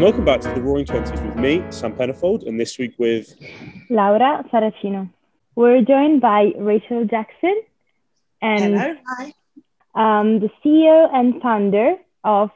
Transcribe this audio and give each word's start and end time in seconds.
and 0.00 0.04
welcome 0.06 0.24
back 0.24 0.40
to 0.40 0.48
the 0.54 0.62
Roaring 0.62 0.86
Twenties 0.86 1.20
with 1.20 1.36
me, 1.36 1.62
Sam 1.68 1.94
Pennifold, 1.94 2.44
and 2.44 2.58
this 2.58 2.78
week 2.78 2.94
with 2.96 3.34
Laura 3.90 4.42
Saracino. 4.50 5.10
We're 5.56 5.82
joined 5.82 6.22
by 6.22 6.54
Rachel 6.56 7.04
Jackson 7.04 7.60
and 8.40 8.80
Hello. 8.80 8.96
Hi. 9.06 9.34
um, 9.94 10.40
the 10.40 10.48
CEO 10.64 11.06
and 11.12 11.42
founder 11.42 11.96
of 12.24 12.48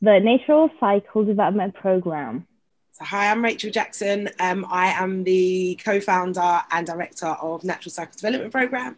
the 0.00 0.20
Natural 0.20 0.70
Cycle 0.78 1.24
Development 1.24 1.74
Program. 1.74 2.46
So, 2.92 3.04
hi, 3.04 3.32
I'm 3.32 3.42
Rachel 3.42 3.72
Jackson. 3.72 4.28
Um, 4.38 4.64
I 4.70 4.92
am 4.92 5.24
the 5.24 5.80
co-founder 5.84 6.60
and 6.70 6.86
director 6.86 7.26
of 7.26 7.64
Natural 7.64 7.90
Cycle 7.90 8.14
Development 8.14 8.52
Program, 8.52 8.96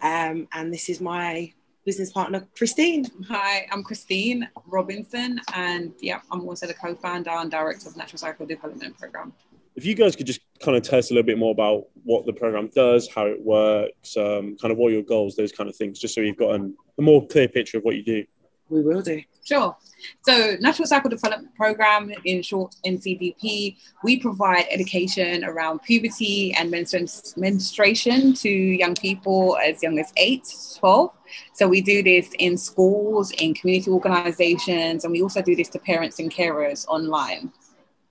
um, 0.00 0.48
and 0.52 0.72
this 0.72 0.88
is 0.88 1.02
my 1.02 1.52
business 1.86 2.10
partner, 2.10 2.46
Christine. 2.56 3.06
Hi, 3.28 3.68
I'm 3.70 3.84
Christine 3.84 4.48
Robinson, 4.66 5.40
and 5.54 5.92
yeah, 6.00 6.20
I'm 6.32 6.46
also 6.46 6.66
the 6.66 6.74
co-founder 6.74 7.30
and 7.30 7.48
director 7.48 7.88
of 7.88 7.96
Natural 7.96 8.18
Cycle 8.18 8.44
Development 8.44 8.98
Program. 8.98 9.32
If 9.76 9.86
you 9.86 9.94
guys 9.94 10.16
could 10.16 10.26
just 10.26 10.40
kind 10.60 10.76
of 10.76 10.82
tell 10.82 10.98
us 10.98 11.10
a 11.10 11.14
little 11.14 11.26
bit 11.26 11.38
more 11.38 11.52
about 11.52 11.84
what 12.02 12.26
the 12.26 12.32
program 12.32 12.70
does, 12.74 13.08
how 13.08 13.26
it 13.26 13.40
works, 13.40 14.16
um, 14.16 14.56
kind 14.60 14.72
of 14.72 14.78
what 14.78 14.92
your 14.92 15.02
goals, 15.02 15.36
those 15.36 15.52
kind 15.52 15.70
of 15.70 15.76
things, 15.76 16.00
just 16.00 16.14
so 16.14 16.22
you've 16.22 16.36
got 16.36 16.56
an, 16.56 16.74
a 16.98 17.02
more 17.02 17.24
clear 17.28 17.46
picture 17.46 17.78
of 17.78 17.84
what 17.84 17.94
you 17.94 18.02
do. 18.02 18.24
We 18.68 18.82
will 18.82 19.02
do. 19.02 19.22
Sure. 19.44 19.76
So, 20.22 20.56
Natural 20.60 20.86
Cycle 20.86 21.08
Development 21.08 21.54
Program, 21.54 22.12
in 22.24 22.42
short, 22.42 22.74
NCDP, 22.84 23.76
we 24.02 24.18
provide 24.18 24.66
education 24.70 25.44
around 25.44 25.82
puberty 25.82 26.52
and 26.58 26.70
menstruation 26.70 28.32
to 28.34 28.48
young 28.48 28.94
people 28.96 29.56
as 29.64 29.82
young 29.82 30.00
as 30.00 30.12
8, 30.16 30.42
12. 30.78 31.12
So, 31.54 31.68
we 31.68 31.80
do 31.80 32.02
this 32.02 32.28
in 32.40 32.58
schools, 32.58 33.30
in 33.32 33.54
community 33.54 33.90
organizations, 33.90 35.04
and 35.04 35.12
we 35.12 35.22
also 35.22 35.42
do 35.42 35.54
this 35.54 35.68
to 35.70 35.78
parents 35.78 36.18
and 36.18 36.30
carers 36.30 36.84
online. 36.88 37.52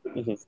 Mhm. 0.06 0.40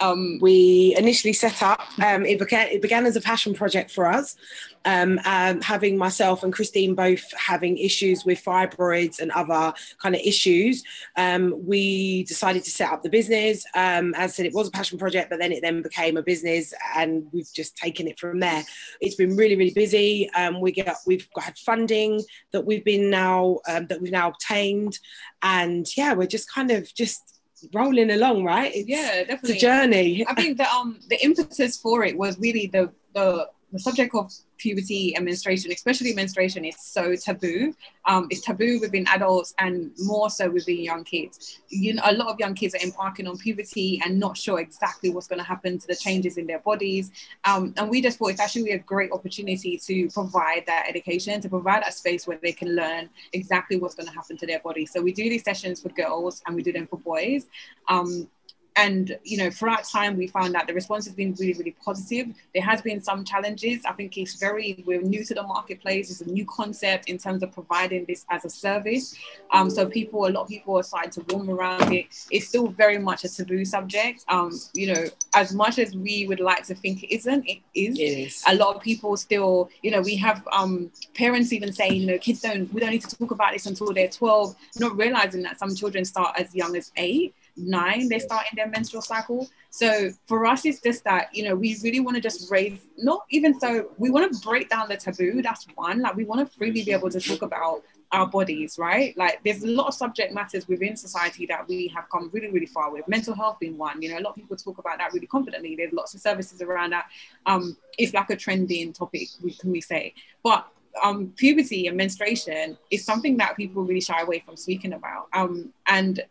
Um, 0.00 0.38
We 0.40 0.94
initially 0.98 1.32
set 1.32 1.62
up. 1.62 1.80
Um, 2.02 2.24
it 2.24 2.38
began. 2.38 2.68
It 2.68 2.82
began 2.82 3.06
as 3.06 3.16
a 3.16 3.20
passion 3.20 3.54
project 3.54 3.90
for 3.90 4.06
us. 4.06 4.36
Um, 4.84 5.20
um, 5.24 5.60
having 5.60 5.98
myself 5.98 6.44
and 6.44 6.52
Christine 6.52 6.94
both 6.94 7.22
having 7.36 7.76
issues 7.76 8.24
with 8.24 8.42
fibroids 8.42 9.18
and 9.18 9.30
other 9.32 9.74
kind 10.00 10.14
of 10.14 10.20
issues, 10.24 10.82
um, 11.16 11.52
we 11.66 12.22
decided 12.24 12.64
to 12.64 12.70
set 12.70 12.90
up 12.90 13.02
the 13.02 13.10
business. 13.10 13.64
Um, 13.74 14.14
as 14.14 14.30
I 14.30 14.34
said, 14.34 14.46
it 14.46 14.54
was 14.54 14.68
a 14.68 14.70
passion 14.70 14.98
project, 14.98 15.30
but 15.30 15.40
then 15.40 15.52
it 15.52 15.62
then 15.62 15.82
became 15.82 16.16
a 16.16 16.22
business, 16.22 16.72
and 16.96 17.26
we've 17.32 17.52
just 17.52 17.76
taken 17.76 18.06
it 18.06 18.18
from 18.18 18.40
there. 18.40 18.62
It's 19.00 19.16
been 19.16 19.36
really, 19.36 19.56
really 19.56 19.74
busy. 19.74 20.30
We 20.60 20.72
get 20.72 20.96
we've 21.06 21.28
had 21.38 21.58
funding 21.58 22.22
that 22.52 22.64
we've 22.64 22.84
been 22.84 23.10
now 23.10 23.58
that 23.66 24.00
we've 24.00 24.12
now 24.12 24.28
obtained, 24.28 24.98
and 25.42 25.86
yeah, 25.96 26.14
we're 26.14 26.26
just 26.26 26.50
kind 26.50 26.70
of 26.70 26.94
just 26.94 27.37
rolling 27.72 28.10
along, 28.10 28.44
right? 28.44 28.72
It's, 28.74 28.88
yeah, 28.88 29.14
it's 29.14 29.28
definitely. 29.28 29.56
a 29.56 29.60
journey. 29.60 30.26
I 30.26 30.34
think 30.34 30.58
that 30.58 30.68
um 30.72 30.98
the 31.08 31.22
impetus 31.24 31.76
for 31.76 32.04
it 32.04 32.16
was 32.16 32.38
really 32.38 32.66
the 32.66 32.90
the 33.14 33.48
the 33.72 33.78
subject 33.78 34.14
of 34.14 34.32
puberty 34.56 35.14
and 35.14 35.24
menstruation, 35.24 35.70
especially 35.72 36.14
menstruation, 36.14 36.64
is 36.64 36.76
so 36.80 37.14
taboo. 37.14 37.74
Um, 38.06 38.26
it's 38.30 38.40
taboo 38.40 38.80
within 38.80 39.06
adults 39.08 39.54
and 39.58 39.92
more 39.98 40.30
so 40.30 40.50
within 40.50 40.80
young 40.80 41.04
kids. 41.04 41.60
You 41.68 41.94
know, 41.94 42.02
a 42.04 42.14
lot 42.14 42.28
of 42.28 42.40
young 42.40 42.54
kids 42.54 42.74
are 42.74 42.80
embarking 42.80 43.26
on 43.26 43.36
puberty 43.36 44.00
and 44.04 44.18
not 44.18 44.36
sure 44.36 44.60
exactly 44.60 45.10
what's 45.10 45.28
going 45.28 45.38
to 45.38 45.44
happen 45.44 45.78
to 45.78 45.86
the 45.86 45.94
changes 45.94 46.38
in 46.38 46.46
their 46.46 46.60
bodies. 46.60 47.10
Um, 47.44 47.74
and 47.76 47.90
we 47.90 48.00
just 48.00 48.18
thought 48.18 48.28
it's 48.28 48.40
actually 48.40 48.72
a 48.72 48.78
great 48.78 49.12
opportunity 49.12 49.78
to 49.86 50.08
provide 50.10 50.64
that 50.66 50.86
education, 50.88 51.40
to 51.40 51.48
provide 51.48 51.82
that 51.82 51.94
space 51.94 52.26
where 52.26 52.38
they 52.42 52.52
can 52.52 52.74
learn 52.74 53.10
exactly 53.32 53.76
what's 53.78 53.94
going 53.94 54.08
to 54.08 54.14
happen 54.14 54.36
to 54.38 54.46
their 54.46 54.60
body. 54.60 54.86
So 54.86 55.02
we 55.02 55.12
do 55.12 55.28
these 55.28 55.44
sessions 55.44 55.82
for 55.82 55.90
girls 55.90 56.42
and 56.46 56.56
we 56.56 56.62
do 56.62 56.72
them 56.72 56.86
for 56.86 56.98
boys. 56.98 57.46
Um, 57.88 58.28
and 58.78 59.18
you 59.24 59.36
know 59.36 59.50
throughout 59.50 59.84
time 59.84 60.16
we 60.16 60.26
found 60.26 60.54
that 60.54 60.66
the 60.66 60.74
response 60.74 61.04
has 61.06 61.14
been 61.14 61.34
really 61.38 61.54
really 61.54 61.76
positive. 61.84 62.28
There 62.54 62.62
has 62.62 62.80
been 62.80 63.02
some 63.02 63.24
challenges. 63.24 63.84
I 63.84 63.92
think 63.92 64.16
it's 64.16 64.36
very 64.36 64.82
we're 64.86 65.02
new 65.02 65.24
to 65.24 65.34
the 65.34 65.42
marketplace. 65.42 66.10
It's 66.10 66.20
a 66.20 66.30
new 66.30 66.46
concept 66.46 67.08
in 67.08 67.18
terms 67.18 67.42
of 67.42 67.52
providing 67.52 68.04
this 68.06 68.24
as 68.30 68.44
a 68.44 68.50
service. 68.50 69.16
Um, 69.50 69.68
so 69.68 69.86
people 69.86 70.26
a 70.26 70.30
lot 70.30 70.42
of 70.42 70.48
people 70.48 70.78
are 70.78 70.82
starting 70.82 71.10
to 71.10 71.34
warm 71.34 71.50
around 71.50 71.92
it. 71.92 72.06
It's 72.30 72.48
still 72.48 72.68
very 72.68 72.98
much 72.98 73.24
a 73.24 73.28
taboo 73.28 73.64
subject. 73.64 74.24
Um, 74.28 74.58
you 74.74 74.94
know 74.94 75.04
as 75.34 75.52
much 75.52 75.78
as 75.78 75.94
we 75.94 76.26
would 76.28 76.40
like 76.40 76.64
to 76.66 76.74
think 76.74 77.02
it 77.02 77.14
isn't 77.14 77.48
it 77.48 77.58
is. 77.74 77.98
It 77.98 78.02
is. 78.02 78.44
a 78.46 78.54
lot 78.54 78.76
of 78.76 78.82
people 78.82 79.16
still, 79.16 79.70
you 79.82 79.90
know, 79.90 80.00
we 80.00 80.16
have 80.16 80.46
um, 80.52 80.90
parents 81.14 81.52
even 81.52 81.72
saying, 81.72 81.94
you 81.94 82.06
know, 82.06 82.18
kids 82.18 82.40
don't, 82.40 82.72
we 82.72 82.80
don't 82.80 82.90
need 82.90 83.02
to 83.02 83.16
talk 83.16 83.30
about 83.30 83.52
this 83.52 83.66
until 83.66 83.92
they're 83.92 84.08
12, 84.08 84.54
not 84.78 84.96
realizing 84.96 85.42
that 85.42 85.58
some 85.58 85.74
children 85.74 86.04
start 86.04 86.38
as 86.38 86.54
young 86.54 86.76
as 86.76 86.92
eight, 86.96 87.34
nine, 87.58 88.08
they 88.08 88.18
start 88.18 88.46
in 88.50 88.56
their 88.56 88.68
menstrual 88.68 89.02
cycle. 89.02 89.48
So 89.70 90.10
for 90.26 90.46
us, 90.46 90.64
it's 90.64 90.80
just 90.80 91.04
that, 91.04 91.34
you 91.34 91.44
know, 91.44 91.54
we 91.54 91.76
really 91.82 92.00
want 92.00 92.16
to 92.16 92.20
just 92.20 92.50
raise, 92.50 92.78
not 92.96 93.24
even 93.30 93.58
so, 93.58 93.90
we 93.98 94.10
want 94.10 94.32
to 94.32 94.40
break 94.40 94.68
down 94.68 94.88
the 94.88 94.96
taboo. 94.96 95.42
That's 95.42 95.66
one. 95.74 96.00
Like, 96.00 96.16
we 96.16 96.24
want 96.24 96.40
to 96.40 96.56
freely 96.56 96.82
be 96.84 96.92
able 96.92 97.10
to 97.10 97.20
talk 97.20 97.42
about 97.42 97.82
our 98.10 98.26
bodies, 98.26 98.78
right? 98.78 99.16
Like, 99.18 99.40
there's 99.44 99.62
a 99.62 99.66
lot 99.66 99.88
of 99.88 99.94
subject 99.94 100.32
matters 100.32 100.66
within 100.66 100.96
society 100.96 101.44
that 101.46 101.68
we 101.68 101.92
have 101.94 102.08
come 102.10 102.30
really, 102.32 102.50
really 102.50 102.66
far 102.66 102.90
with. 102.90 103.06
Mental 103.06 103.34
health 103.34 103.58
being 103.60 103.76
one. 103.76 104.00
You 104.00 104.10
know, 104.10 104.18
a 104.18 104.22
lot 104.22 104.30
of 104.30 104.36
people 104.36 104.56
talk 104.56 104.78
about 104.78 104.98
that 104.98 105.12
really 105.12 105.26
confidently. 105.26 105.76
There's 105.76 105.92
lots 105.92 106.14
of 106.14 106.20
services 106.20 106.62
around 106.62 106.90
that. 106.90 107.06
Um, 107.44 107.76
it's 107.98 108.14
like 108.14 108.30
a 108.30 108.36
trending 108.36 108.92
topic, 108.92 109.28
can 109.60 109.70
we 109.70 109.80
say? 109.80 110.14
But 110.42 110.66
um, 111.02 111.32
puberty 111.36 111.86
and 111.86 111.96
menstruation 111.96 112.78
is 112.90 113.04
something 113.04 113.36
that 113.36 113.56
people 113.56 113.84
really 113.84 114.00
shy 114.00 114.22
away 114.22 114.42
from 114.44 114.56
speaking 114.56 114.94
about. 114.94 115.28
Um, 115.34 115.72
and 115.86 116.24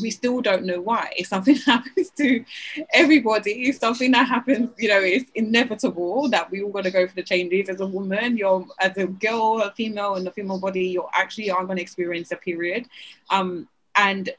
we 0.00 0.10
still 0.10 0.40
don't 0.40 0.64
know 0.64 0.80
why. 0.80 1.12
It's 1.16 1.28
something 1.28 1.56
happens 1.66 2.10
to 2.10 2.44
everybody. 2.92 3.68
It's 3.68 3.78
something 3.78 4.10
that 4.12 4.28
happens, 4.28 4.70
you 4.78 4.88
know, 4.88 5.00
it's 5.00 5.30
inevitable 5.34 6.28
that 6.30 6.50
we 6.50 6.62
all 6.62 6.70
got 6.70 6.84
to 6.84 6.90
go 6.90 7.06
for 7.06 7.14
the 7.14 7.22
changes. 7.22 7.68
As 7.68 7.80
a 7.80 7.86
woman, 7.86 8.36
you're 8.36 8.66
as 8.80 8.96
a 8.96 9.06
girl, 9.06 9.62
a 9.62 9.72
female 9.72 10.16
in 10.16 10.24
the 10.24 10.32
female 10.32 10.58
body, 10.58 10.86
you're 10.86 11.10
actually 11.14 11.50
are 11.50 11.64
going 11.64 11.76
to 11.76 11.82
experience 11.82 12.32
a 12.32 12.36
period. 12.36 12.88
Um, 13.30 13.68
and 13.96 14.30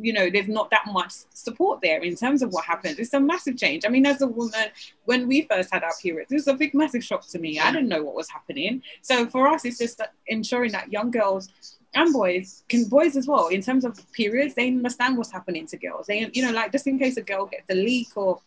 you 0.00 0.12
know, 0.12 0.30
there's 0.30 0.48
not 0.48 0.70
that 0.70 0.86
much 0.90 1.12
support 1.34 1.80
there 1.82 2.00
in 2.00 2.16
terms 2.16 2.42
of 2.42 2.50
what 2.50 2.64
happens. 2.64 2.98
It's 2.98 3.12
a 3.12 3.20
massive 3.20 3.58
change. 3.58 3.84
I 3.84 3.88
mean, 3.88 4.06
as 4.06 4.22
a 4.22 4.26
woman, 4.26 4.68
when 5.04 5.28
we 5.28 5.42
first 5.42 5.70
had 5.70 5.84
our 5.84 5.92
periods, 6.00 6.32
it 6.32 6.36
was 6.36 6.48
a 6.48 6.54
big, 6.54 6.74
massive 6.74 7.04
shock 7.04 7.26
to 7.28 7.38
me. 7.38 7.58
I 7.58 7.70
didn't 7.70 7.88
know 7.88 8.02
what 8.02 8.14
was 8.14 8.30
happening. 8.30 8.82
So 9.02 9.26
for 9.26 9.46
us, 9.48 9.64
it's 9.64 9.78
just 9.78 10.00
ensuring 10.26 10.72
that 10.72 10.90
young 10.90 11.10
girls 11.10 11.50
and 11.94 12.12
boys 12.12 12.64
can 12.68 12.84
boys 12.84 13.16
as 13.16 13.26
well 13.26 13.48
in 13.48 13.60
terms 13.60 13.84
of 13.84 14.00
periods 14.12 14.54
they 14.54 14.68
understand 14.68 15.16
what's 15.16 15.32
happening 15.32 15.66
to 15.66 15.76
girls. 15.76 16.06
They 16.06 16.30
you 16.32 16.44
know 16.44 16.52
like 16.52 16.72
just 16.72 16.86
in 16.86 16.98
case 16.98 17.16
a 17.16 17.22
girl 17.22 17.46
gets 17.46 17.68
a 17.70 17.74
leak 17.74 18.08
or 18.16 18.40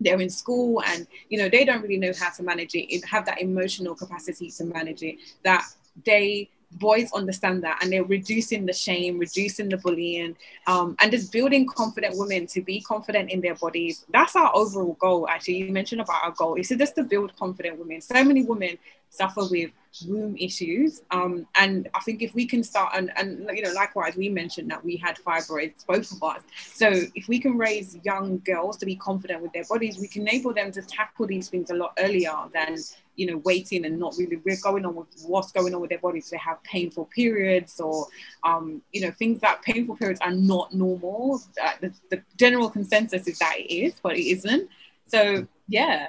they're 0.00 0.20
in 0.20 0.30
school 0.30 0.82
and 0.86 1.06
you 1.28 1.38
know 1.38 1.48
they 1.48 1.64
don't 1.64 1.82
really 1.82 1.98
know 1.98 2.12
how 2.18 2.30
to 2.30 2.42
manage 2.42 2.74
it 2.74 3.04
have 3.04 3.26
that 3.26 3.40
emotional 3.42 3.94
capacity 3.94 4.50
to 4.50 4.64
manage 4.64 5.02
it 5.02 5.16
that 5.42 5.64
they 6.06 6.48
boys 6.72 7.10
understand 7.12 7.62
that 7.64 7.82
and 7.82 7.92
they're 7.92 8.04
reducing 8.04 8.64
the 8.64 8.72
shame 8.72 9.18
reducing 9.18 9.68
the 9.68 9.76
bullying 9.76 10.36
um, 10.66 10.96
and 11.00 11.10
just 11.10 11.32
building 11.32 11.66
confident 11.66 12.16
women 12.16 12.46
to 12.46 12.62
be 12.62 12.80
confident 12.80 13.30
in 13.30 13.40
their 13.40 13.56
bodies. 13.56 14.04
That's 14.12 14.36
our 14.36 14.54
overall 14.54 14.96
goal 15.00 15.28
actually. 15.28 15.58
You 15.58 15.72
mentioned 15.72 16.00
about 16.00 16.22
our 16.22 16.30
goal. 16.32 16.54
Is 16.54 16.68
just 16.68 16.94
to 16.94 17.02
build 17.02 17.36
confident 17.36 17.78
women. 17.78 18.00
So 18.00 18.22
many 18.22 18.44
women 18.44 18.78
suffer 19.08 19.42
with 19.50 19.70
womb 20.06 20.36
issues. 20.36 21.02
Um, 21.10 21.46
and 21.56 21.88
i 21.94 22.00
think 22.00 22.22
if 22.22 22.34
we 22.34 22.46
can 22.46 22.62
start 22.62 22.92
and, 22.96 23.10
and 23.16 23.48
you 23.54 23.62
know 23.62 23.72
likewise 23.72 24.16
we 24.16 24.28
mentioned 24.28 24.70
that 24.70 24.84
we 24.84 24.96
had 24.96 25.16
fibroids 25.18 25.86
both 25.86 26.10
of 26.12 26.22
us. 26.22 26.42
So 26.72 26.88
if 27.14 27.28
we 27.28 27.38
can 27.38 27.58
raise 27.58 27.98
young 28.04 28.38
girls 28.44 28.76
to 28.78 28.86
be 28.86 28.96
confident 28.96 29.42
with 29.42 29.52
their 29.52 29.64
bodies 29.64 29.98
we 29.98 30.08
can 30.08 30.22
enable 30.22 30.52
them 30.54 30.72
to 30.72 30.82
tackle 30.82 31.26
these 31.26 31.48
things 31.48 31.70
a 31.70 31.74
lot 31.74 31.92
earlier 31.98 32.34
than 32.52 32.76
you 33.20 33.26
know 33.26 33.36
waiting 33.38 33.84
and 33.84 33.98
not 33.98 34.14
really 34.18 34.36
we're 34.44 34.56
going 34.62 34.86
on 34.86 34.94
with 34.94 35.06
what's 35.26 35.52
going 35.52 35.74
on 35.74 35.80
with 35.80 35.90
their 35.90 35.98
bodies. 35.98 36.30
They 36.30 36.38
have 36.38 36.62
painful 36.62 37.06
periods 37.14 37.78
or 37.78 38.06
um, 38.44 38.80
you 38.92 39.02
know 39.02 39.10
things 39.10 39.40
that 39.40 39.62
painful 39.62 39.96
periods 39.96 40.20
are 40.22 40.32
not 40.32 40.72
normal. 40.72 41.42
Uh, 41.62 41.72
the, 41.80 41.92
the 42.10 42.22
general 42.36 42.70
consensus 42.70 43.26
is 43.26 43.38
that 43.38 43.56
it 43.58 43.70
is 43.70 43.94
but 44.02 44.16
it 44.16 44.26
isn't. 44.26 44.70
So 45.06 45.46
yeah 45.68 46.08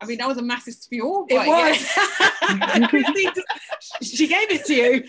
I 0.00 0.06
mean, 0.06 0.18
that 0.18 0.28
was 0.28 0.38
a 0.38 0.42
massive 0.42 0.74
spiel. 0.74 1.04
Oh, 1.04 1.26
it 1.28 1.36
but 1.36 1.46
yeah. 1.46 2.80
was. 2.80 2.88
Christine 2.88 3.30
she 4.02 4.26
gave 4.26 4.50
it 4.50 4.64
to 4.66 4.74
you. 4.74 5.04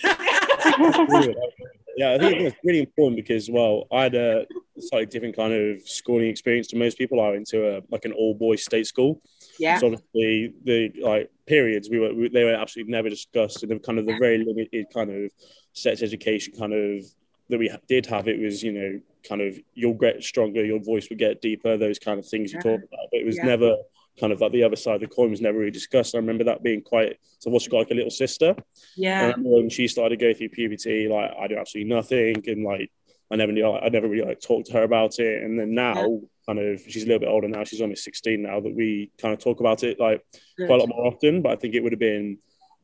Yeah, 1.98 2.14
I 2.14 2.20
think 2.20 2.42
it's 2.42 2.56
really 2.64 2.82
important 2.82 3.16
because, 3.16 3.50
well, 3.50 3.88
I 3.92 4.04
had 4.04 4.14
a 4.14 4.46
slightly 4.78 5.08
different 5.08 5.36
kind 5.36 5.52
of 5.52 5.82
schooling 5.82 6.28
experience 6.30 6.68
to 6.68 6.76
most 6.76 6.96
people. 6.98 7.20
I 7.20 7.32
went 7.32 7.48
to 7.48 7.78
a 7.78 7.82
like 7.90 8.06
an 8.06 8.12
all 8.12 8.36
boys 8.36 8.64
state 8.64 8.86
school. 8.86 9.20
Yeah. 9.58 9.80
So 9.80 9.88
obviously 9.88 10.54
the 10.64 10.92
like 11.02 11.32
periods 11.48 11.90
we 11.90 11.98
were 11.98 12.14
we, 12.14 12.30
they 12.30 12.44
were 12.44 12.54
absolutely 12.54 12.92
never 12.92 13.10
discussed, 13.10 13.64
and 13.64 13.72
the 13.72 13.80
kind 13.80 13.98
of 13.98 14.06
the 14.06 14.16
very 14.20 14.38
limited 14.38 14.86
kind 14.94 15.10
of 15.10 15.32
sex 15.74 16.04
education 16.04 16.54
kind 16.58 16.74
of 16.74 17.04
that 17.50 17.58
we 17.58 17.68
ha- 17.68 17.78
did 17.88 18.06
have. 18.06 18.28
It 18.28 18.40
was 18.40 18.62
you 18.62 18.74
know 18.74 19.02
kind 19.28 19.42
of 19.42 19.58
you'll 19.74 19.96
get 19.96 20.22
stronger, 20.24 20.64
your 20.64 20.80
voice 20.80 21.10
will 21.10 21.18
get 21.18 21.42
deeper, 21.42 21.78
those 21.78 21.98
kind 21.98 22.20
of 22.20 22.28
things 22.28 22.54
you 22.54 22.60
Yeah. 22.64 22.72
talk 22.78 22.84
about. 22.84 23.08
But 23.12 23.22
it 23.22 23.26
was 23.26 23.38
Yeah. 23.38 23.46
never 23.46 23.76
kind 24.20 24.34
of 24.34 24.42
like 24.42 24.52
the 24.52 24.64
other 24.64 24.76
side 24.76 24.96
of 24.96 25.02
the 25.02 25.08
coin 25.08 25.30
was 25.30 25.42
never 25.42 25.58
really 25.60 25.72
discussed. 25.72 26.16
I 26.16 26.20
remember 26.20 26.44
that 26.46 26.64
being 26.64 26.82
quite. 26.82 27.18
So 27.40 27.50
what's 27.52 27.68
got 27.68 27.78
like 27.78 27.92
a 27.92 27.96
little 27.96 28.10
sister. 28.12 28.56
Yeah. 28.96 29.28
remember 29.28 29.50
when 29.50 29.70
she 29.70 29.88
started 29.88 30.20
to 30.20 30.26
go 30.26 30.34
through 30.34 30.50
puberty, 30.50 31.08
like 31.08 31.32
I 31.40 31.48
do 31.48 31.58
absolutely 31.58 31.94
nothing, 31.94 32.44
and 32.48 32.64
like 32.64 32.92
I 33.30 33.36
never 33.36 33.52
knew, 33.52 33.70
I 33.70 33.90
never 33.90 34.08
really 34.08 34.26
like 34.26 34.40
talked 34.40 34.68
to 34.68 34.74
her 34.74 34.84
about 34.84 35.20
it. 35.20 35.44
And 35.44 35.60
then 35.60 35.74
now, 35.76 35.96
Yeah. 35.96 36.18
kind 36.46 36.60
of, 36.60 36.82
she's 36.88 37.04
a 37.04 37.08
little 37.08 37.20
bit 37.20 37.28
older 37.30 37.48
now. 37.50 37.64
She's 37.66 37.82
almost 37.82 38.04
16 38.06 38.42
now 38.42 38.62
that 38.62 38.74
we 38.74 39.12
kind 39.18 39.34
of 39.34 39.40
talk 39.40 39.60
about 39.60 39.84
it 39.84 40.00
like 40.00 40.24
Good. 40.58 40.68
quite 40.68 40.78
a 40.78 40.84
lot 40.84 40.90
more 40.90 41.06
often. 41.08 41.42
But 41.42 41.52
I 41.52 41.56
think 41.58 41.76
it 41.76 41.82
would 41.84 41.92
have 41.92 42.00
been 42.00 42.38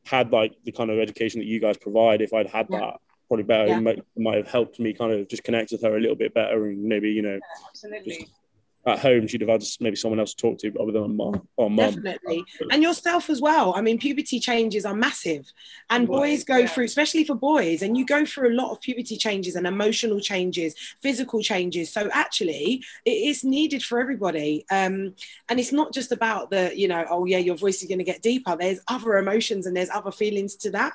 had 0.04 0.30
like 0.32 0.52
the 0.64 0.72
kind 0.72 0.90
of 0.90 0.98
education 0.98 1.40
that 1.40 1.46
you 1.46 1.60
guys 1.60 1.78
provide. 1.78 2.20
If 2.20 2.34
I'd 2.34 2.46
had 2.48 2.66
Yeah. 2.70 2.78
that, 2.80 2.94
probably 3.26 3.44
better. 3.44 3.68
Yeah. 3.68 3.78
It, 3.78 3.80
might, 3.80 4.02
might 4.18 4.36
have 4.36 4.48
helped 4.48 4.78
me 4.78 4.92
kind 4.92 5.12
of 5.14 5.26
just 5.28 5.44
connect 5.44 5.72
with 5.72 5.80
her 5.82 5.96
a 5.96 6.00
little 6.00 6.14
bit 6.14 6.34
better, 6.34 6.66
and 6.66 6.84
maybe 6.84 7.10
you 7.10 7.22
know, 7.22 7.40
Absolutely. 7.70 8.28
At 8.86 8.98
home 8.98 9.26
she'd 9.26 9.40
have 9.40 9.48
had 9.48 9.64
maybe 9.80 9.96
someone 9.96 10.20
else 10.20 10.34
to 10.34 10.42
talk 10.42 10.58
to 10.58 10.72
other 10.78 10.92
than 10.92 11.16
mom 11.16 11.48
or 11.56 11.70
mom. 11.70 11.94
Definitely. 11.94 12.44
And 12.70 12.82
yourself 12.82 13.30
as 13.30 13.40
well. 13.40 13.74
I 13.74 13.80
mean, 13.80 13.98
puberty 13.98 14.38
changes 14.38 14.84
are 14.84 14.94
massive. 14.94 15.50
And 15.88 16.08
Right. 16.08 16.18
boys 16.18 16.44
go 16.44 16.58
Yeah. 16.58 16.66
through, 16.66 16.84
especially 16.84 17.24
for 17.24 17.34
boys, 17.34 17.82
and 17.82 17.96
you 17.96 18.04
go 18.04 18.26
through 18.26 18.50
a 18.50 18.54
lot 18.54 18.72
of 18.72 18.80
puberty 18.80 19.16
changes 19.16 19.56
and 19.56 19.66
emotional 19.66 20.20
changes, 20.20 20.74
physical 21.00 21.42
changes. 21.42 21.90
So 21.90 22.10
actually, 22.12 22.84
it 23.04 23.10
is 23.10 23.42
needed 23.42 23.82
for 23.82 24.00
everybody. 24.00 24.66
Um, 24.70 25.14
and 25.48 25.58
it's 25.58 25.72
not 25.72 25.94
just 25.94 26.12
about 26.12 26.50
the, 26.50 26.72
you 26.76 26.88
know, 26.88 27.04
oh 27.08 27.24
yeah, 27.24 27.38
your 27.38 27.56
voice 27.56 27.82
is 27.82 27.88
going 27.88 27.98
to 27.98 28.04
get 28.04 28.22
deeper. 28.22 28.56
There's 28.58 28.80
other 28.88 29.16
emotions 29.16 29.66
and 29.66 29.76
there's 29.76 29.90
other 29.90 30.12
feelings 30.12 30.56
to 30.56 30.70
that. 30.72 30.92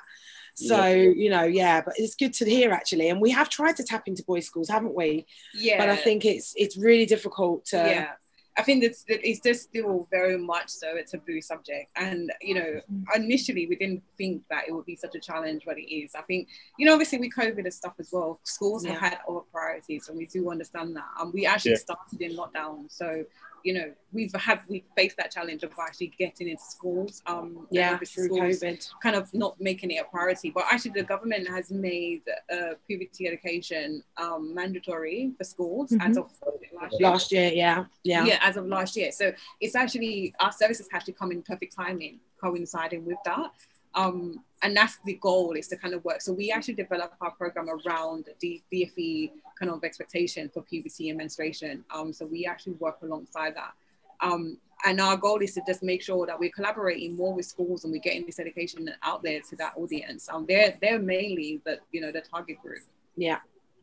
So, 0.54 0.84
Yeah. 0.86 1.12
you 1.16 1.30
know, 1.30 1.44
yeah, 1.44 1.80
but 1.80 1.94
it's 1.96 2.14
good 2.14 2.32
to 2.34 2.44
hear 2.44 2.70
actually. 2.72 3.08
And 3.08 3.20
we 3.20 3.30
have 3.30 3.48
tried 3.48 3.76
to 3.76 3.84
tap 3.84 4.06
into 4.06 4.22
boys' 4.24 4.46
schools, 4.46 4.68
haven't 4.68 4.94
we? 4.94 5.26
Yeah. 5.54 5.78
But 5.78 5.90
I 5.90 5.96
think 5.96 6.24
it's 6.24 6.52
it's 6.56 6.76
really 6.76 7.06
difficult 7.06 7.64
to 7.66 7.76
yeah 7.76 8.12
i 8.58 8.62
think 8.62 8.82
that's 8.82 9.04
that 9.04 9.26
it's 9.26 9.40
just 9.40 9.62
still 9.64 10.06
very 10.10 10.36
much 10.36 10.68
so 10.68 10.96
it's 10.96 11.14
a 11.14 11.18
taboo 11.18 11.40
subject 11.40 11.90
and 11.96 12.32
you 12.40 12.54
know 12.54 12.60
mm-hmm. 12.60 13.22
initially 13.22 13.66
we 13.66 13.76
didn't 13.76 14.02
think 14.18 14.42
that 14.50 14.64
it 14.68 14.72
would 14.72 14.84
be 14.84 14.96
such 14.96 15.14
a 15.14 15.20
challenge 15.20 15.62
but 15.64 15.78
it 15.78 15.92
is 15.92 16.14
i 16.14 16.22
think 16.22 16.48
you 16.78 16.84
know 16.86 16.92
obviously 16.92 17.18
with 17.18 17.32
covid 17.34 17.64
and 17.64 17.72
stuff 17.72 17.94
as 17.98 18.10
well 18.12 18.40
schools 18.44 18.84
have 18.84 18.98
had 18.98 19.18
other 19.28 19.40
priorities 19.52 20.08
and 20.08 20.18
we 20.18 20.26
do 20.26 20.50
understand 20.50 20.94
that 20.96 21.08
and 21.20 21.32
we 21.32 21.46
actually 21.46 21.72
Yeah. 21.72 21.78
started 21.78 22.20
in 22.20 22.36
lockdown 22.36 22.90
so 22.90 23.24
you 23.64 23.74
know 23.74 23.92
we've 24.12 24.34
had 24.34 24.60
we 24.68 24.84
faced 24.96 25.16
that 25.16 25.30
challenge 25.30 25.62
of 25.62 25.70
actually 25.78 26.12
getting 26.18 26.48
into 26.48 26.62
schools 26.62 27.22
um 27.26 27.66
yeah, 27.70 27.96
through 27.98 28.26
schools 28.26 28.60
COVID. 28.60 28.90
kind 29.02 29.16
of 29.16 29.32
not 29.34 29.60
making 29.60 29.90
it 29.90 30.00
a 30.00 30.04
priority. 30.04 30.50
But 30.50 30.64
actually, 30.70 30.92
the 30.92 31.04
government 31.04 31.48
has 31.48 31.70
made 31.70 32.22
uh, 32.52 32.74
puberty 32.86 33.26
education 33.26 34.02
um, 34.16 34.54
mandatory 34.54 35.32
for 35.36 35.44
schools 35.44 35.94
as 36.00 36.16
of 36.16 36.30
last 36.74 36.92
year. 36.98 37.10
Last 37.10 37.32
year, 37.32 37.50
yeah, 37.52 37.84
yeah. 38.04 38.24
Yeah, 38.24 38.38
as 38.42 38.56
of 38.56 38.66
last 38.66 38.96
year. 38.96 39.12
So 39.12 39.32
it's 39.60 39.74
actually 39.74 40.34
our 40.40 40.52
services 40.52 40.88
actually 40.92 41.14
come 41.14 41.32
in 41.32 41.42
perfect 41.42 41.74
timing, 41.74 42.20
coinciding 42.42 43.04
with 43.04 43.18
that. 43.24 43.50
Um, 43.94 44.42
and 44.62 44.76
that's 44.76 44.98
the 45.04 45.14
goal 45.14 45.52
is 45.52 45.68
to 45.68 45.76
kind 45.76 45.94
of 45.94 46.04
work. 46.04 46.20
So 46.20 46.32
we 46.32 46.50
actually 46.50 46.74
develop 46.74 47.14
our 47.20 47.30
program 47.32 47.68
around 47.68 48.28
the 48.40 48.60
DFE 48.72 49.30
kind 49.58 49.70
of 49.70 49.82
expectation 49.84 50.50
for 50.52 50.62
puberty 50.62 51.08
and 51.08 51.18
menstruation. 51.18 51.84
Um, 51.92 52.12
so 52.12 52.26
we 52.26 52.46
actually 52.46 52.74
work 52.74 52.98
alongside 53.02 53.56
that. 53.56 53.72
Um, 54.20 54.58
and 54.84 55.00
our 55.00 55.16
goal 55.16 55.38
is 55.38 55.54
to 55.54 55.62
just 55.66 55.82
make 55.82 56.02
sure 56.02 56.26
that 56.26 56.38
we're 56.38 56.50
collaborating 56.50 57.16
more 57.16 57.34
with 57.34 57.46
schools 57.46 57.84
and 57.84 57.92
we're 57.92 58.00
getting 58.00 58.24
this 58.26 58.38
education 58.38 58.90
out 59.02 59.22
there 59.22 59.40
to 59.40 59.56
that 59.56 59.74
audience. 59.76 60.28
Um, 60.28 60.46
they're 60.46 60.76
they're 60.80 60.98
mainly 60.98 61.60
the 61.64 61.78
you 61.92 62.00
know 62.00 62.12
the 62.12 62.22
target 62.22 62.60
group. 62.62 62.80
Yeah. 63.16 63.38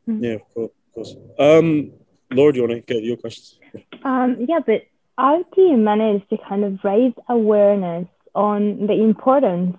Yeah, 0.05 0.33
of 0.33 0.53
course. 0.53 0.71
Of 0.87 0.93
course. 0.93 1.15
Um, 1.37 1.91
Laura, 2.31 2.53
do 2.53 2.59
you 2.59 2.67
want 2.67 2.87
to 2.87 2.93
get 2.93 3.03
your 3.03 3.17
questions? 3.17 3.59
Um, 4.03 4.37
yeah, 4.47 4.59
but 4.65 4.83
how 5.17 5.43
do 5.53 5.61
you 5.61 5.77
manage 5.77 6.27
to 6.29 6.37
kind 6.49 6.63
of 6.63 6.79
raise 6.83 7.13
awareness 7.29 8.07
on 8.33 8.87
the 8.87 8.93
importance 8.93 9.77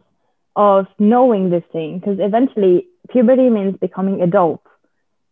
of 0.58 0.88
knowing 0.98 1.50
this 1.50 1.62
thing? 1.72 2.00
Because 2.00 2.18
eventually 2.18 2.88
puberty 3.10 3.48
means 3.48 3.78
becoming 3.78 4.20
adults. 4.20 4.66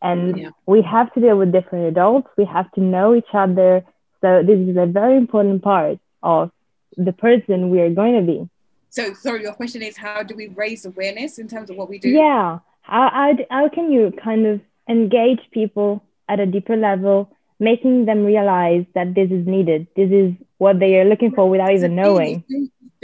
And 0.00 0.38
Yeah. 0.38 0.50
we 0.66 0.82
have 0.82 1.12
to 1.14 1.20
deal 1.20 1.36
with 1.36 1.50
different 1.50 1.86
adults. 1.86 2.28
We 2.38 2.44
have 2.44 2.70
to 2.72 2.80
know 2.80 3.12
each 3.14 3.32
other. 3.34 3.84
So 4.20 4.42
this 4.44 4.58
is 4.58 4.76
a 4.76 4.86
very 4.86 5.16
important 5.16 5.62
part 5.62 5.98
of 6.22 6.52
the 6.96 7.12
person 7.12 7.70
we 7.70 7.80
are 7.80 7.90
going 7.90 8.14
to 8.14 8.22
be. 8.22 8.48
So 8.90 9.12
sorry, 9.14 9.42
your 9.42 9.52
question 9.52 9.82
is 9.82 9.96
how 9.96 10.22
do 10.22 10.36
we 10.36 10.46
raise 10.48 10.86
awareness 10.86 11.38
in 11.38 11.48
terms 11.48 11.70
of 11.70 11.76
what 11.76 11.90
we 11.90 11.98
do? 11.98 12.08
Yeah. 12.08 12.60
How, 12.82 13.10
how, 13.18 13.32
how 13.50 13.68
can 13.68 13.90
you 13.90 14.12
kind 14.22 14.46
of 14.46 14.60
engage 14.88 15.40
people 15.50 16.04
at 16.28 16.38
a 16.38 16.46
deeper 16.46 16.76
level, 16.76 17.28
making 17.58 18.04
them 18.04 18.24
realize 18.24 18.84
that 18.94 19.14
this 19.14 19.30
is 19.32 19.44
needed? 19.44 19.88
This 19.96 20.10
is 20.12 20.34
what 20.58 20.78
they 20.78 21.00
are 21.00 21.04
looking 21.04 21.32
for 21.32 21.50
without 21.50 21.72
even 21.72 21.96
knowing. 21.96 22.44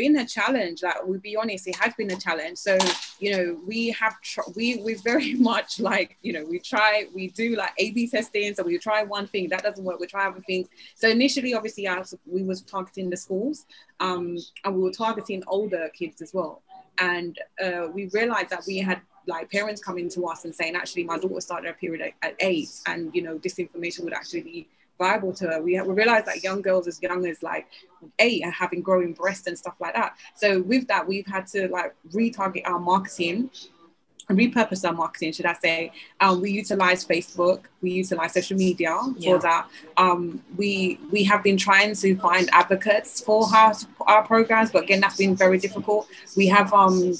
Been, 0.03 0.17
a 0.17 0.27
challenge. 0.27 0.83
Like 0.83 0.97
we'll 1.05 1.21
be 1.21 1.37
honest, 1.37 1.69
it 1.69 1.77
has 1.77 1.95
been 1.95 2.11
a 2.11 2.17
challenge. 2.17 2.59
So 2.59 2.77
you 3.21 3.37
know, 3.37 3.61
we 3.67 3.91
have 3.93 4.21
tr- 4.21 4.51
we 4.57 4.77
we 4.77 4.95
very 4.95 5.35
much 5.51 5.81
like 5.81 6.17
you 6.23 6.33
know 6.33 6.45
we 6.45 6.59
try 6.59 7.07
we 7.15 7.29
do 7.29 7.57
like 7.57 7.73
A/B 7.79 8.09
testing. 8.09 8.55
So 8.55 8.63
we 8.65 8.79
try 8.79 9.05
one 9.05 9.27
thing 9.27 9.49
that 9.51 9.63
doesn't 9.63 9.85
work, 9.85 10.01
we 10.01 10.07
try 10.07 10.27
other 10.27 10.41
things. 10.41 10.69
So 10.95 11.09
initially, 11.09 11.55
obviously, 11.55 11.87
I 11.89 12.03
we 12.27 12.43
was 12.43 12.63
targeting 12.63 13.11
the 13.11 13.17
schools, 13.17 13.67
um, 14.01 14.37
and 14.65 14.75
we 14.75 14.83
were 14.83 14.93
targeting 14.93 15.43
older 15.47 15.89
kids 15.99 16.21
as 16.21 16.35
well. 16.35 16.63
And 16.99 17.39
uh, 17.65 17.89
we 17.93 18.09
realized 18.09 18.51
that 18.51 18.65
we 18.67 18.79
had 18.79 19.01
like 19.27 19.51
parents 19.51 19.81
coming 19.81 20.09
to 20.11 20.27
us 20.27 20.45
and 20.45 20.55
saying, 20.55 20.75
actually, 20.75 21.05
my 21.05 21.19
daughter 21.19 21.41
started 21.41 21.69
her 21.69 21.75
period 21.75 22.01
at, 22.01 22.29
at 22.29 22.37
eight, 22.41 22.71
and 22.87 23.15
you 23.15 23.23
know, 23.23 23.39
this 23.39 23.59
information 23.59 24.05
would 24.05 24.15
actually 24.15 24.43
be 24.43 24.69
viable 24.99 25.33
to 25.35 25.47
her. 25.49 25.63
We, 25.63 25.81
we 25.81 25.95
realized 25.95 26.27
that 26.27 26.43
young 26.43 26.63
girls 26.63 26.87
as 26.87 27.01
young 27.03 27.27
as 27.27 27.43
like 27.43 27.67
eight 28.19 28.45
are 28.45 28.51
having 28.51 28.83
growing 28.83 29.13
breasts 29.13 29.47
and 29.47 29.59
stuff 29.59 29.75
like 29.81 29.95
that. 29.95 30.17
So 30.35 30.63
with 30.63 30.87
that, 30.89 31.07
we've 31.07 31.27
had 31.27 31.47
to 31.49 31.69
like 31.69 31.95
retarget 32.13 32.63
our 32.67 32.79
marketing 32.79 33.51
repurpose 34.31 34.87
our 34.87 34.93
marketing, 34.95 35.33
should 35.33 35.47
I 35.47 35.55
say? 35.55 35.93
Um, 36.21 36.41
we 36.41 36.51
utilize 36.51 37.05
Facebook, 37.05 37.63
we 37.81 37.91
utilize 37.91 38.33
social 38.33 38.57
media 38.57 38.97
Yeah. 39.17 39.33
for 39.33 39.39
that. 39.41 39.69
Um, 39.97 40.43
we 40.57 40.99
we 41.11 41.25
have 41.25 41.43
been 41.43 41.57
trying 41.57 41.95
to 41.97 42.17
find 42.17 42.49
advocates 42.53 43.21
for 43.21 43.47
our, 43.55 43.75
our 44.07 44.25
programs, 44.25 44.71
but 44.71 44.85
again, 44.85 45.01
that's 45.01 45.17
been 45.17 45.37
very 45.37 45.59
difficult. 45.59 46.09
We 46.37 46.47
have 46.49 46.73
um, 46.73 47.15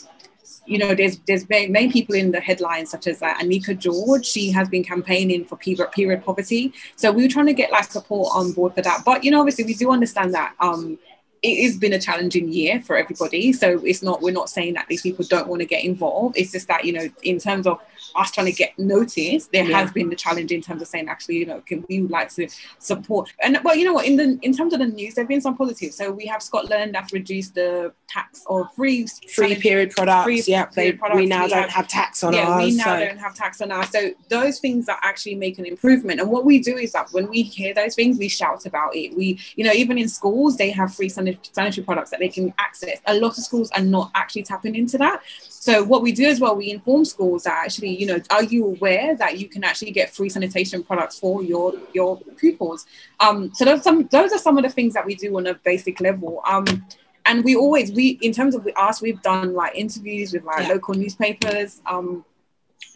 you 0.67 0.79
know, 0.79 0.95
there's 0.95 1.19
there's 1.27 1.49
many, 1.49 1.91
people 1.91 2.15
in 2.15 2.31
the 2.31 2.41
headlines, 2.41 2.91
such 2.91 3.07
as 3.07 3.21
like 3.21 3.37
Amika 3.39 3.77
George. 3.77 4.25
She 4.25 4.51
has 4.53 4.69
been 4.69 4.85
campaigning 4.85 5.45
for 5.45 5.57
period, 5.57 5.91
period 5.93 6.25
poverty. 6.25 6.73
So 6.97 7.11
we 7.11 7.23
were 7.23 7.29
trying 7.29 7.47
to 7.47 7.53
get 7.53 7.73
like 7.73 7.91
support 7.91 8.31
on 8.35 8.53
board 8.53 8.75
for 8.75 8.83
that. 8.83 9.03
But 9.05 9.25
you 9.25 9.31
know, 9.31 9.41
obviously, 9.41 9.65
we 9.65 9.75
do 9.75 9.91
understand 9.91 10.35
that 10.35 10.55
um, 10.61 10.99
it 11.43 11.65
has 11.65 11.77
been 11.77 11.93
a 11.93 11.99
challenging 11.99 12.53
year 12.53 12.81
for 12.81 12.97
everybody. 12.97 13.53
So 13.53 13.81
it's 13.85 14.03
not 14.03 14.23
we're 14.23 14.33
not 14.33 14.49
saying 14.49 14.75
that 14.75 14.87
these 14.89 15.03
people 15.03 15.25
don't 15.29 15.49
want 15.49 15.61
to 15.61 15.67
get 15.67 15.85
involved. 15.85 16.39
It's 16.39 16.53
just 16.53 16.69
that 16.69 16.85
you 16.85 16.93
know, 16.93 17.09
in 17.23 17.39
terms 17.39 17.67
of 17.67 17.81
us 18.17 18.31
trying 18.31 18.47
to 18.47 18.53
get 18.53 18.79
noticed, 18.79 19.51
there 19.53 19.65
Yeah. 19.65 19.81
has 19.81 19.93
been 19.93 20.09
the 20.09 20.17
challenge 20.17 20.53
in 20.53 20.61
terms 20.61 20.83
of 20.83 20.89
saying 20.89 21.09
actually, 21.09 21.37
you 21.39 21.47
know, 21.47 21.61
can 21.67 21.85
we 21.89 22.01
would 22.03 22.11
like 22.11 22.31
to 22.35 22.49
support 22.79 23.33
and 23.43 23.59
well, 23.65 23.77
you 23.77 23.85
know 23.85 23.93
what, 23.93 24.07
in 24.07 24.17
the 24.17 24.39
in 24.43 24.53
terms 24.57 24.73
of 24.73 24.81
the 24.81 24.87
news, 24.87 25.15
there've 25.15 25.29
been 25.29 25.41
some 25.41 25.57
positives. 25.57 25.97
So 25.97 26.11
we 26.11 26.27
have 26.27 26.43
Scotland 26.43 26.95
that's 26.95 27.13
reduced 27.13 27.55
the 27.55 27.93
tax 28.09 28.43
or 28.47 28.69
free 28.77 29.07
Free 29.35 29.55
period 29.57 29.91
products. 29.91 30.25
Free 30.25 30.43
yeah, 30.47 30.67
they, 30.67 30.83
period 30.83 30.99
products, 30.99 31.17
we 31.21 31.27
now 31.27 31.45
we 31.45 31.51
don't 31.51 31.61
have- 31.63 31.71
have, 31.71 31.89
tax 31.89 32.23
on 32.23 32.33
yeah, 32.35 32.49
ours. 32.49 32.65
we 32.65 32.77
now 32.77 32.85
so- 32.85 33.05
don't 33.05 33.19
have 33.19 33.35
tax 33.35 33.61
on 33.61 33.73
ours. 33.73 33.89
So 33.91 34.11
those 34.29 34.59
things 34.59 34.87
that 34.87 34.99
actually 35.03 35.35
make 35.35 35.59
an 35.59 35.65
improvement. 35.67 36.21
And 36.21 36.31
what 36.31 36.45
we 36.45 36.59
do 36.61 36.77
is 36.77 36.93
that 36.93 37.09
when 37.13 37.29
we 37.29 37.43
hear 37.43 37.73
those 37.75 37.95
things, 37.95 38.19
we 38.19 38.29
shout 38.29 38.67
about 38.67 38.95
it. 38.95 39.17
We, 39.17 39.39
you 39.57 39.65
know, 39.65 39.73
even 39.73 39.99
in 39.99 40.09
schools, 40.09 40.57
they 40.57 40.71
have 40.71 40.95
free 40.95 41.09
sanit- 41.09 41.49
sanitary 41.53 41.85
products 41.85 42.11
that 42.11 42.21
they 42.21 42.29
can 42.29 42.53
access. 42.59 42.99
A 43.07 43.15
lot 43.15 43.39
of 43.39 43.45
schools 43.45 43.71
are 43.73 43.83
not 43.83 44.11
actually 44.15 44.43
tapping 44.43 44.75
into 44.75 44.99
that. 44.99 45.21
So 45.49 45.83
what 45.85 46.03
we 46.03 46.13
do 46.13 46.25
as 46.25 46.41
well, 46.41 46.55
we 46.57 46.71
inform 46.71 47.05
schools 47.05 47.45
that 47.45 47.63
actually, 47.65 47.92
you 47.93 48.07
know, 48.07 48.21
are 48.31 48.43
you 48.45 48.67
aware 48.67 49.17
that 49.17 49.39
you 49.39 49.49
can 49.49 49.65
actually 49.65 49.91
get 49.93 50.15
free 50.15 50.29
sanitation 50.29 50.83
products 50.83 51.19
for 51.19 51.43
your 51.43 51.75
your 51.93 52.19
pupils? 52.37 52.87
Um, 53.21 53.53
so 53.55 53.65
those 53.65 53.83
some 53.83 54.09
those 54.11 54.33
are 54.33 54.39
some 54.39 54.57
of 54.59 54.65
the 54.65 54.71
things 54.71 54.95
that 54.95 55.07
we 55.07 55.15
do 55.15 55.37
on 55.37 55.47
a 55.47 55.55
basic 55.55 56.01
level. 56.01 56.43
Um, 56.47 56.87
and 57.25 57.45
we 57.45 57.55
always 57.55 57.93
we 57.93 58.19
in 58.23 58.33
terms 58.33 58.55
of 58.55 58.67
us, 58.77 59.01
we've 59.01 59.23
done 59.23 59.55
like 59.55 59.75
interviews 59.75 60.33
with 60.33 60.45
like 60.45 60.67
Yeah. 60.67 60.75
local 60.75 60.95
newspapers. 60.95 61.81
Um, 61.87 62.25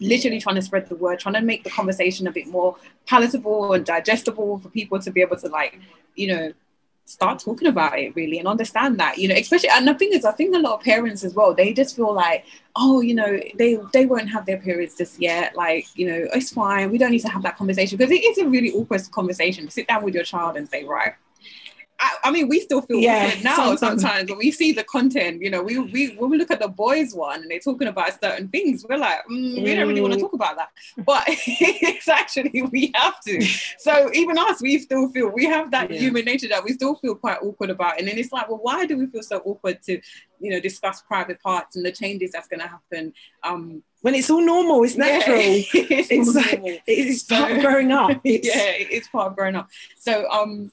literally 0.00 0.41
trying 0.41 0.57
to 0.57 0.62
spread 0.62 0.87
the 0.88 0.97
word, 0.97 1.19
trying 1.19 1.35
to 1.35 1.41
make 1.41 1.65
the 1.65 1.71
conversation 1.71 2.26
a 2.26 2.33
bit 2.33 2.47
more 2.49 2.76
palatable 3.07 3.73
and 3.73 3.87
digestible 3.87 4.59
for 4.59 4.69
people 4.69 4.99
to 5.00 5.11
be 5.11 5.23
able 5.23 5.37
to 5.37 5.49
like, 5.49 5.79
you 6.15 6.26
know, 6.29 6.53
start 7.07 7.39
talking 7.39 7.69
about 7.69 7.97
it 7.99 8.15
really 8.17 8.39
and 8.39 8.49
understand 8.49 8.99
that, 8.99 9.17
you 9.17 9.29
know, 9.29 9.35
especially 9.35 9.69
and 9.71 9.87
the 9.87 9.95
thing 9.95 10.13
is 10.13 10.25
I 10.25 10.33
think 10.33 10.55
a 10.55 10.59
lot 10.59 10.75
of 10.75 10.81
parents 10.83 11.25
as 11.25 11.35
well, 11.35 11.55
they 11.55 11.73
just 11.73 11.95
feel 11.95 12.13
like, 12.13 12.45
oh, 12.75 13.01
you 13.01 13.15
know, 13.15 13.41
they 13.55 13.79
they 13.93 14.07
won't 14.07 14.29
have 14.29 14.45
their 14.45 14.59
periods 14.59 14.97
just 14.97 15.21
yet. 15.21 15.57
Like, 15.57 15.87
you 15.95 16.07
know, 16.07 16.29
it's 16.35 16.53
fine. 16.53 16.91
We 16.91 16.99
don't 16.99 17.13
need 17.13 17.21
to 17.21 17.29
have 17.29 17.43
that 17.45 17.57
conversation 17.57 17.97
because 17.97 18.11
it 18.11 18.25
is 18.25 18.39
a 18.39 18.47
really 18.47 18.73
awkward 18.73 19.09
conversation 19.13 19.71
sit 19.71 19.87
down 19.87 20.03
with 20.03 20.15
your 20.15 20.25
child 20.25 20.57
and 20.57 20.69
say, 20.69 20.85
right, 20.85 21.15
I, 21.99 22.11
I 22.25 22.31
mean, 22.31 22.49
we 22.49 22.61
still 22.61 22.83
feel 22.83 22.99
Yeah, 23.00 23.26
weird 23.29 23.43
now 23.45 23.57
sometimes. 23.57 23.81
sometimes. 24.03 24.29
when 24.31 24.38
we 24.38 24.50
see 24.50 24.73
the 24.73 24.85
content. 24.85 25.41
You 25.41 25.50
know, 25.50 25.62
we, 25.62 25.79
we 25.79 26.09
when 26.17 26.29
we 26.31 26.37
look 26.37 26.50
at 26.50 26.61
the 26.61 26.69
boys 26.69 27.15
one 27.15 27.41
and 27.43 27.50
they're 27.50 27.59
talking 27.59 27.88
about 27.88 28.21
certain 28.21 28.49
things, 28.49 28.85
we're 28.88 28.99
like, 28.99 29.21
mm, 29.31 29.62
we 29.62 29.75
don't 29.75 29.88
really 29.88 30.00
want 30.03 30.12
to 30.12 30.19
Mm. 30.19 30.23
talk 30.23 30.35
about 30.35 30.57
that. 30.57 30.69
But 31.05 31.25
it's 31.29 32.09
actually 32.09 32.62
we 32.71 32.93
have 32.95 33.21
to. 33.23 33.43
So 33.79 34.11
even 34.12 34.37
us, 34.37 34.61
we 34.61 34.79
still 34.79 35.09
feel 35.11 35.29
we 35.31 35.47
have 35.47 35.71
that 35.71 35.91
Yeah. 35.91 35.99
human 36.00 36.25
nature 36.26 36.49
that 36.49 36.65
we 36.65 36.73
still 36.75 36.97
feel 36.97 37.15
quite 37.15 37.38
awkward 37.43 37.71
about. 37.71 37.99
And 37.99 38.07
then 38.07 38.19
it's 38.19 38.33
like, 38.33 38.49
well, 38.49 38.61
why 38.62 38.85
do 38.85 38.99
we 38.99 39.07
feel 39.07 39.23
so 39.23 39.38
awkward 39.45 39.83
to, 39.85 40.00
you 40.41 40.50
know, 40.50 40.61
discuss 40.61 41.00
private 41.03 41.41
parts 41.43 41.76
and 41.76 41.85
the 41.87 41.93
changes 41.93 42.33
that's 42.33 42.49
going 42.49 42.61
to 42.61 42.69
happen? 42.69 43.12
Um, 43.43 43.83
when 44.03 44.15
it's 44.15 44.29
all 44.31 44.45
normal, 44.45 44.85
it's 44.85 44.97
natural. 44.97 45.38
Yeah, 45.41 45.62
it's, 45.75 46.11
it's 46.11 46.35
like 46.35 46.53
normal. 46.61 46.79
it's 46.87 47.23
part 47.25 47.50
of 47.53 47.61
growing 47.61 47.91
up. 47.91 48.21
It's, 48.23 48.47
yeah, 48.55 48.73
it's 48.79 49.09
part 49.09 49.29
of 49.31 49.37
growing 49.37 49.57
up. 49.57 49.69
So 49.99 50.29
um 50.31 50.71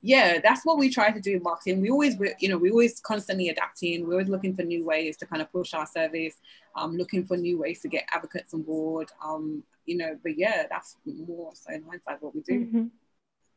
yeah, 0.00 0.38
that's 0.42 0.64
what 0.64 0.78
we 0.78 0.88
try 0.90 1.10
to 1.10 1.20
do 1.20 1.36
in 1.36 1.42
marketing. 1.42 1.80
We 1.80 1.90
always, 1.90 2.16
we- 2.16 2.34
you 2.38 2.48
know, 2.48 2.58
we 2.58 2.70
always 2.70 3.00
constantly 3.00 3.48
adapting. 3.48 4.06
We're 4.06 4.12
always 4.14 4.28
looking 4.28 4.54
for 4.54 4.62
new 4.62 4.84
ways 4.84 5.16
to 5.18 5.26
kind 5.26 5.42
of 5.42 5.50
push 5.50 5.74
our 5.74 5.86
service, 5.86 6.34
um, 6.76 6.96
looking 6.96 7.24
for 7.24 7.36
new 7.36 7.58
ways 7.58 7.80
to 7.80 7.88
get 7.88 8.04
advocates 8.12 8.54
on 8.54 8.62
board. 8.62 9.10
Um, 9.24 9.64
you 9.86 9.96
know, 9.96 10.16
but 10.22 10.38
yeah, 10.38 10.66
that's 10.70 10.96
more 11.06 11.52
so 11.54 11.72
in 11.72 11.82
hindsight 11.82 12.22
what 12.22 12.34
we 12.34 12.42
do. 12.42 12.66
Mhm. 12.66 12.90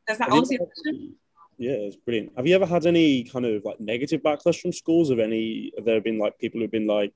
Does 0.08 0.18
that 0.18 0.26
Have 0.26 0.34
you 0.34 0.40
answer 0.40 0.54
your 0.56 0.66
question? 0.66 1.16
Yeah, 1.58 1.74
it's 1.74 1.96
brilliant. 1.98 2.34
Have 2.36 2.48
you 2.48 2.56
ever 2.56 2.66
had 2.66 2.86
any 2.88 3.24
kind 3.26 3.46
of 3.46 3.64
like 3.64 3.80
negative 3.80 4.22
backlash 4.24 4.62
from 4.62 4.72
schools? 4.72 5.10
Have 5.10 5.20
any 5.20 5.72
have 5.76 5.86
there 5.86 6.02
been 6.02 6.18
like 6.18 6.40
people 6.40 6.60
who've 6.60 6.72
been 6.72 6.88
like 6.88 7.14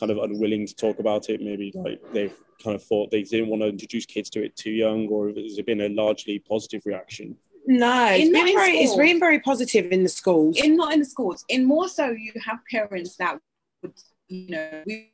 kind 0.00 0.10
of 0.10 0.16
unwilling 0.18 0.66
to 0.66 0.74
talk 0.74 0.98
about 0.98 1.28
it? 1.28 1.42
Maybe 1.42 1.72
like 1.74 2.00
they've 2.12 2.34
kind 2.62 2.74
of 2.74 2.82
thought 2.82 3.10
they 3.10 3.22
didn't 3.22 3.48
want 3.48 3.60
to 3.62 3.68
introduce 3.68 4.06
kids 4.06 4.30
to 4.30 4.42
it 4.42 4.56
too 4.56 4.70
young, 4.70 5.08
or 5.08 5.28
has 5.28 5.58
it 5.58 5.66
been 5.66 5.82
a 5.82 5.88
largely 5.90 6.38
positive 6.38 6.82
reaction? 6.86 7.36
No, 7.66 8.08
it's 8.10 8.30
been 8.30 8.46
very, 8.46 8.78
it's 8.78 8.96
been 8.96 9.20
very 9.20 9.40
positive 9.40 9.92
in 9.92 10.02
the 10.02 10.08
schools. 10.08 10.58
in 10.58 10.76
not 10.76 10.92
in 10.92 10.98
the 10.98 11.04
schools 11.04 11.44
in 11.48 11.64
more 11.64 11.88
so 11.88 12.10
you 12.10 12.32
have 12.44 12.58
parents 12.70 13.16
that 13.16 13.38
would 13.82 13.92
you 14.28 14.50
know 14.50 14.82
we 14.86 15.12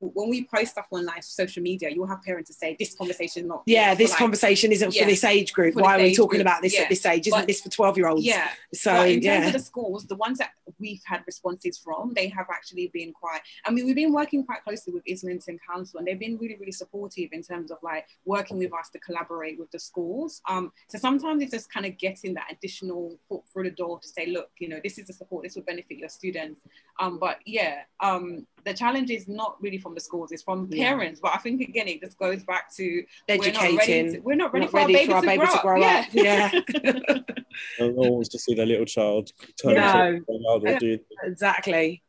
when 0.00 0.28
we 0.28 0.44
post 0.44 0.72
stuff 0.72 0.86
on 0.92 1.04
like 1.06 1.22
social 1.22 1.62
media 1.62 1.88
you'll 1.90 2.06
have 2.06 2.22
parents 2.22 2.50
to 2.50 2.54
say 2.54 2.76
this 2.78 2.94
conversation 2.94 3.46
not 3.46 3.62
yeah, 3.66 3.94
this 3.94 4.10
like- 4.10 4.18
conversation 4.18 4.72
isn't 4.72 4.94
yeah, 4.94 5.02
for 5.02 5.08
this 5.08 5.24
age 5.24 5.52
group. 5.52 5.74
Why 5.74 5.96
are 5.96 6.02
we 6.02 6.14
talking 6.14 6.38
group, 6.38 6.42
about 6.42 6.62
this 6.62 6.74
yeah. 6.74 6.82
at 6.82 6.88
this 6.88 7.04
age? 7.06 7.26
Isn't 7.26 7.40
But- 7.40 7.46
this 7.46 7.60
for 7.60 7.68
12 7.68 7.96
year 7.96 8.08
olds? 8.08 8.24
yeah 8.24 8.50
So, 8.72 8.92
but 8.92 9.08
in 9.08 9.20
terms 9.20 9.24
yeah. 9.24 9.46
of 9.46 9.52
the 9.52 9.58
schools, 9.58 10.06
the 10.06 10.16
ones 10.16 10.38
that 10.38 10.50
we've 10.78 11.02
had 11.04 11.22
responses 11.26 11.78
from, 11.78 12.12
they 12.14 12.28
have 12.28 12.46
actually 12.50 12.88
been 12.92 13.12
quite. 13.12 13.40
I 13.64 13.70
mean, 13.70 13.86
we've 13.86 13.94
been 13.94 14.12
working 14.12 14.44
quite 14.44 14.62
closely 14.64 14.92
with 14.92 15.02
Islington 15.10 15.58
Council, 15.70 15.98
and 15.98 16.06
they've 16.06 16.18
been 16.18 16.38
really, 16.38 16.56
really 16.56 16.72
supportive 16.72 17.30
in 17.32 17.42
terms 17.42 17.70
of 17.70 17.78
like 17.82 18.06
working 18.24 18.58
with 18.58 18.72
us 18.72 18.88
to 18.90 18.98
collaborate 18.98 19.58
with 19.58 19.70
the 19.70 19.78
schools. 19.78 20.42
Um, 20.48 20.72
so 20.88 20.98
sometimes 20.98 21.42
it's 21.42 21.52
just 21.52 21.72
kind 21.72 21.86
of 21.86 21.96
getting 21.98 22.34
that 22.34 22.46
additional 22.50 23.18
foot 23.28 23.42
through 23.52 23.64
the 23.64 23.70
door 23.70 24.00
to 24.00 24.08
say, 24.08 24.26
look, 24.26 24.50
you 24.58 24.68
know, 24.68 24.80
this 24.82 24.98
is 24.98 25.06
the 25.06 25.12
support, 25.12 25.44
this 25.44 25.56
will 25.56 25.62
benefit 25.62 25.98
your 25.98 26.08
students. 26.08 26.60
Um, 26.98 27.18
but 27.18 27.38
yeah, 27.44 27.82
um, 28.00 28.46
the 28.64 28.74
challenge 28.74 29.10
is 29.10 29.28
not 29.28 29.56
really 29.60 29.78
from 29.78 29.94
the 29.96 30.00
schools; 30.00 30.30
it's 30.30 30.44
from 30.44 30.68
Yeah. 30.70 30.90
parents. 30.90 31.18
But 31.20 31.32
I 31.34 31.38
think 31.38 31.60
again, 31.62 31.88
it 31.88 32.00
just 32.00 32.16
goes 32.18 32.44
back 32.44 32.72
to 32.76 33.04
we're 33.28 33.36
not 33.36 33.44
ready. 33.46 33.48
Educating. 33.48 34.12
To, 34.12 34.18
we're 34.20 34.34
not 34.36 34.52
ready, 34.52 34.66
Not 34.66 34.70
for, 34.70 34.78
our 34.78 34.86
ready 34.86 34.94
baby 34.94 35.06
for 35.10 35.14
our 35.16 35.22
to 35.22 35.36
grow 35.36 35.46
to 35.46 35.52
up. 35.52 35.62
grow 35.62 35.80
yeah. 35.80 36.50
up. 36.54 36.64
Yeah. 36.84 37.18
No 37.80 37.88
one 37.88 38.12
wants 38.12 38.28
to 38.28 38.38
see 38.38 38.54
their 38.54 38.66
little 38.66 38.84
child 38.84 39.32
turn 39.60 39.74
No. 39.76 40.08
into 40.08 40.26
a 40.30 40.56
adult, 40.56 40.82
Yeah. 40.82 40.96
exactly. 41.24 42.02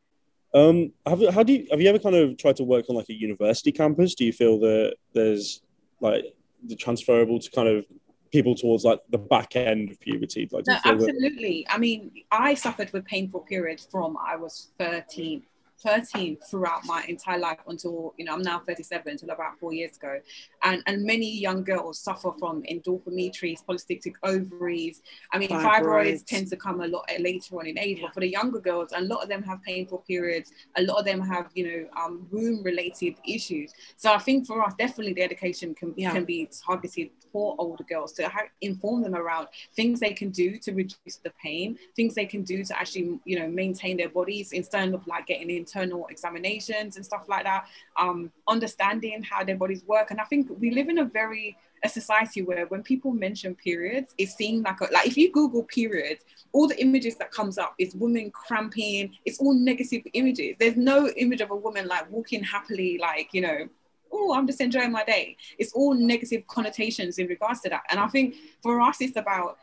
Um, 0.53 0.91
have 1.05 1.21
how 1.33 1.43
do 1.43 1.53
you 1.53 1.67
have 1.71 1.79
you 1.81 1.87
ever 1.89 1.99
kind 1.99 2.15
of 2.15 2.37
tried 2.37 2.57
to 2.57 2.63
work 2.63 2.85
on 2.89 2.95
like 2.97 3.09
a 3.09 3.13
university 3.13 3.71
campus? 3.71 4.13
Do 4.15 4.25
you 4.25 4.33
feel 4.33 4.59
that 4.59 4.95
there's 5.13 5.61
like 6.01 6.25
the 6.65 6.75
transferable 6.75 7.39
to 7.39 7.51
kind 7.51 7.67
of 7.69 7.85
people 8.31 8.55
towards 8.55 8.83
like 8.83 8.99
the 9.09 9.17
back 9.17 9.55
end 9.55 9.89
of 9.91 9.99
puberty? 10.01 10.49
Like, 10.51 10.65
No, 10.67 10.73
you 10.75 10.79
feel 10.81 10.97
that, 10.97 11.03
absolutely. 11.15 11.65
I 11.69 11.77
mean, 11.77 12.11
I 12.31 12.53
suffered 12.53 12.91
with 12.91 13.05
painful 13.05 13.41
periods 13.41 13.87
from 13.89 14.17
I 14.17 14.35
was 14.35 14.71
13, 14.79 15.43
13 15.83 16.37
throughout 16.49 16.85
my 16.85 17.03
entire 17.07 17.37
life 17.37 17.59
until, 17.67 18.13
you 18.17 18.25
know, 18.25 18.33
I'm 18.33 18.41
now 18.41 18.59
37 18.65 19.07
until 19.11 19.29
about 19.29 19.59
four 19.59 19.73
years 19.73 19.95
ago. 19.97 20.19
And 20.63 20.81
and 20.87 21.03
many 21.03 21.29
young 21.37 21.63
girls 21.63 21.99
suffer 21.99 22.31
from 22.39 22.63
endometriosis, 22.63 23.63
polycystic 23.65 24.13
ovaries. 24.23 25.01
I 25.31 25.37
mean, 25.37 25.49
fibroids. 25.49 25.81
Fibroids. 25.83 26.25
tend 26.25 26.47
to 26.49 26.57
come 26.57 26.81
a 26.81 26.87
lot 26.87 27.09
later 27.19 27.59
on 27.59 27.67
in 27.67 27.77
age, 27.77 27.99
but 28.01 28.13
for 28.13 28.19
the 28.21 28.27
younger 28.29 28.59
girls, 28.59 28.89
a 28.95 29.01
lot 29.01 29.23
of 29.23 29.29
them 29.29 29.43
have 29.43 29.61
painful 29.63 29.99
periods. 30.07 30.51
A 30.77 30.81
lot 30.83 30.97
of 30.99 31.05
them 31.05 31.21
have, 31.21 31.49
you 31.53 31.65
know, 31.67 31.87
um, 32.01 32.27
womb 32.31 32.63
related 32.63 33.15
issues. 33.27 33.73
So 33.97 34.11
I 34.13 34.19
think 34.19 34.47
for 34.47 34.63
us, 34.63 34.73
definitely 34.77 35.13
the 35.13 35.23
education 35.23 35.75
can, 35.75 35.93
Yeah. 35.95 36.11
can 36.11 36.25
be 36.25 36.49
targeted 36.65 37.09
for 37.31 37.55
older 37.59 37.83
girls 37.83 38.13
to 38.13 38.27
ha- 38.29 38.47
inform 38.61 39.01
them 39.03 39.13
around 39.15 39.47
things 39.75 39.99
they 39.99 40.13
can 40.13 40.29
do 40.29 40.57
to 40.57 40.71
reduce 40.71 41.17
the 41.23 41.31
pain, 41.41 41.77
things 41.95 42.15
they 42.15 42.25
can 42.25 42.43
do 42.43 42.63
to 42.63 42.79
actually, 42.79 43.19
you 43.25 43.37
know, 43.39 43.47
maintain 43.47 43.97
their 43.97 44.09
bodies 44.09 44.51
instead 44.53 44.93
of 44.93 45.05
like 45.07 45.27
getting 45.27 45.49
internal 45.67 46.07
examinations 46.07 46.95
and 46.95 47.05
stuff 47.05 47.25
like 47.27 47.43
that. 47.43 47.67
Um, 47.97 48.31
understanding 48.47 49.23
how 49.23 49.43
their 49.43 49.57
bodies 49.57 49.83
work, 49.85 50.11
and 50.11 50.21
I 50.21 50.25
think 50.25 50.47
we 50.59 50.71
live 50.71 50.89
in 50.89 50.99
a 50.99 51.05
very 51.05 51.57
a 51.83 51.89
society 51.89 52.41
where 52.41 52.65
when 52.67 52.81
people 52.81 53.11
mention 53.11 53.53
periods, 53.53 54.15
it 54.17 54.29
seems 54.29 54.63
like 54.63 54.81
a, 54.81 54.87
like 54.91 55.05
if 55.05 55.15
you 55.15 55.31
Google 55.31 55.63
periods, 55.63 56.23
all 56.51 56.67
the 56.67 56.79
images 56.81 57.15
that 57.17 57.31
comes 57.31 57.57
up 57.57 57.75
is 57.77 57.93
women 57.95 58.31
cramping. 58.31 59.13
It's 59.25 59.39
all 59.39 59.53
negative 59.53 60.03
images. 60.13 60.55
There's 60.59 60.77
no 60.77 61.07
image 61.09 61.41
of 61.41 61.51
a 61.51 61.55
woman 61.55 61.87
like 61.87 62.09
walking 62.11 62.43
happily, 62.43 62.97
like 62.99 63.29
you 63.31 63.41
know, 63.41 63.67
oh, 64.11 64.33
I'm 64.33 64.47
just 64.47 64.61
enjoying 64.61 64.91
my 64.91 65.03
day. 65.03 65.37
It's 65.57 65.73
all 65.73 65.93
negative 65.93 66.45
connotations 66.47 67.19
in 67.19 67.27
regards 67.27 67.61
to 67.61 67.69
that. 67.69 67.83
And 67.89 67.99
I 67.99 68.07
think 68.07 68.35
for 68.61 68.81
us, 68.81 69.01
it's 69.01 69.17
about 69.17 69.57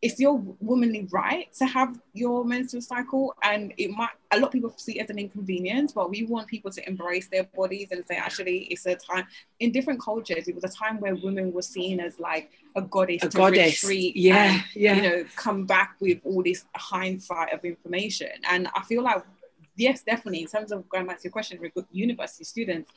it's 0.00 0.20
your 0.20 0.36
womanly 0.60 1.08
right 1.10 1.52
to 1.52 1.66
have 1.66 1.98
your 2.12 2.44
menstrual 2.44 2.80
cycle 2.80 3.34
and 3.42 3.72
it 3.78 3.90
might 3.90 4.10
a 4.30 4.36
lot 4.38 4.46
of 4.46 4.52
people 4.52 4.72
see 4.76 4.98
it 4.98 5.02
as 5.02 5.10
an 5.10 5.18
inconvenience 5.18 5.92
but 5.92 6.08
we 6.08 6.22
want 6.24 6.46
people 6.46 6.70
to 6.70 6.86
embrace 6.88 7.26
their 7.28 7.44
bodies 7.56 7.88
and 7.90 8.04
say 8.06 8.16
actually 8.16 8.58
it's 8.70 8.86
a 8.86 8.94
time 8.94 9.26
in 9.58 9.72
different 9.72 10.00
cultures 10.00 10.46
it 10.46 10.54
was 10.54 10.62
a 10.64 10.68
time 10.68 11.00
where 11.00 11.16
women 11.16 11.52
were 11.52 11.62
seen 11.62 11.98
as 11.98 12.18
like 12.20 12.50
a 12.76 12.82
goddess 12.82 13.22
A 13.24 13.28
to 13.28 13.36
goddess. 13.36 13.82
retreat 13.82 14.14
Yeah. 14.16 14.52
and, 14.52 14.64
Yeah. 14.74 14.94
you 14.94 15.02
know 15.02 15.24
come 15.34 15.66
back 15.66 15.96
with 16.00 16.18
all 16.24 16.42
this 16.42 16.64
hindsight 16.76 17.52
of 17.52 17.64
information 17.64 18.30
and 18.48 18.68
i 18.76 18.82
feel 18.82 19.02
like 19.02 19.22
yes 19.76 20.02
definitely 20.02 20.42
in 20.42 20.48
terms 20.48 20.70
of 20.70 20.88
going 20.88 21.06
back 21.06 21.18
to 21.18 21.24
your 21.24 21.32
question 21.32 21.58
university 21.90 22.44
students 22.44 22.90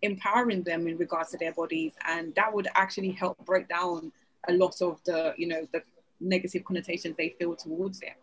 empowering 0.00 0.62
them 0.62 0.86
in 0.86 0.96
regards 0.96 1.30
to 1.32 1.36
their 1.36 1.52
bodies 1.52 1.92
and 2.06 2.34
that 2.36 2.52
would 2.54 2.68
actually 2.74 3.10
help 3.10 3.36
break 3.44 3.68
down 3.68 4.12
a 4.48 4.52
lot 4.52 4.80
of 4.80 4.98
the 5.04 5.34
you 5.36 5.46
know 5.46 5.66
the 5.72 5.82
negative 6.20 6.64
connotations 6.64 7.14
they 7.16 7.34
feel 7.38 7.54
towards 7.54 8.00
it 8.02 8.14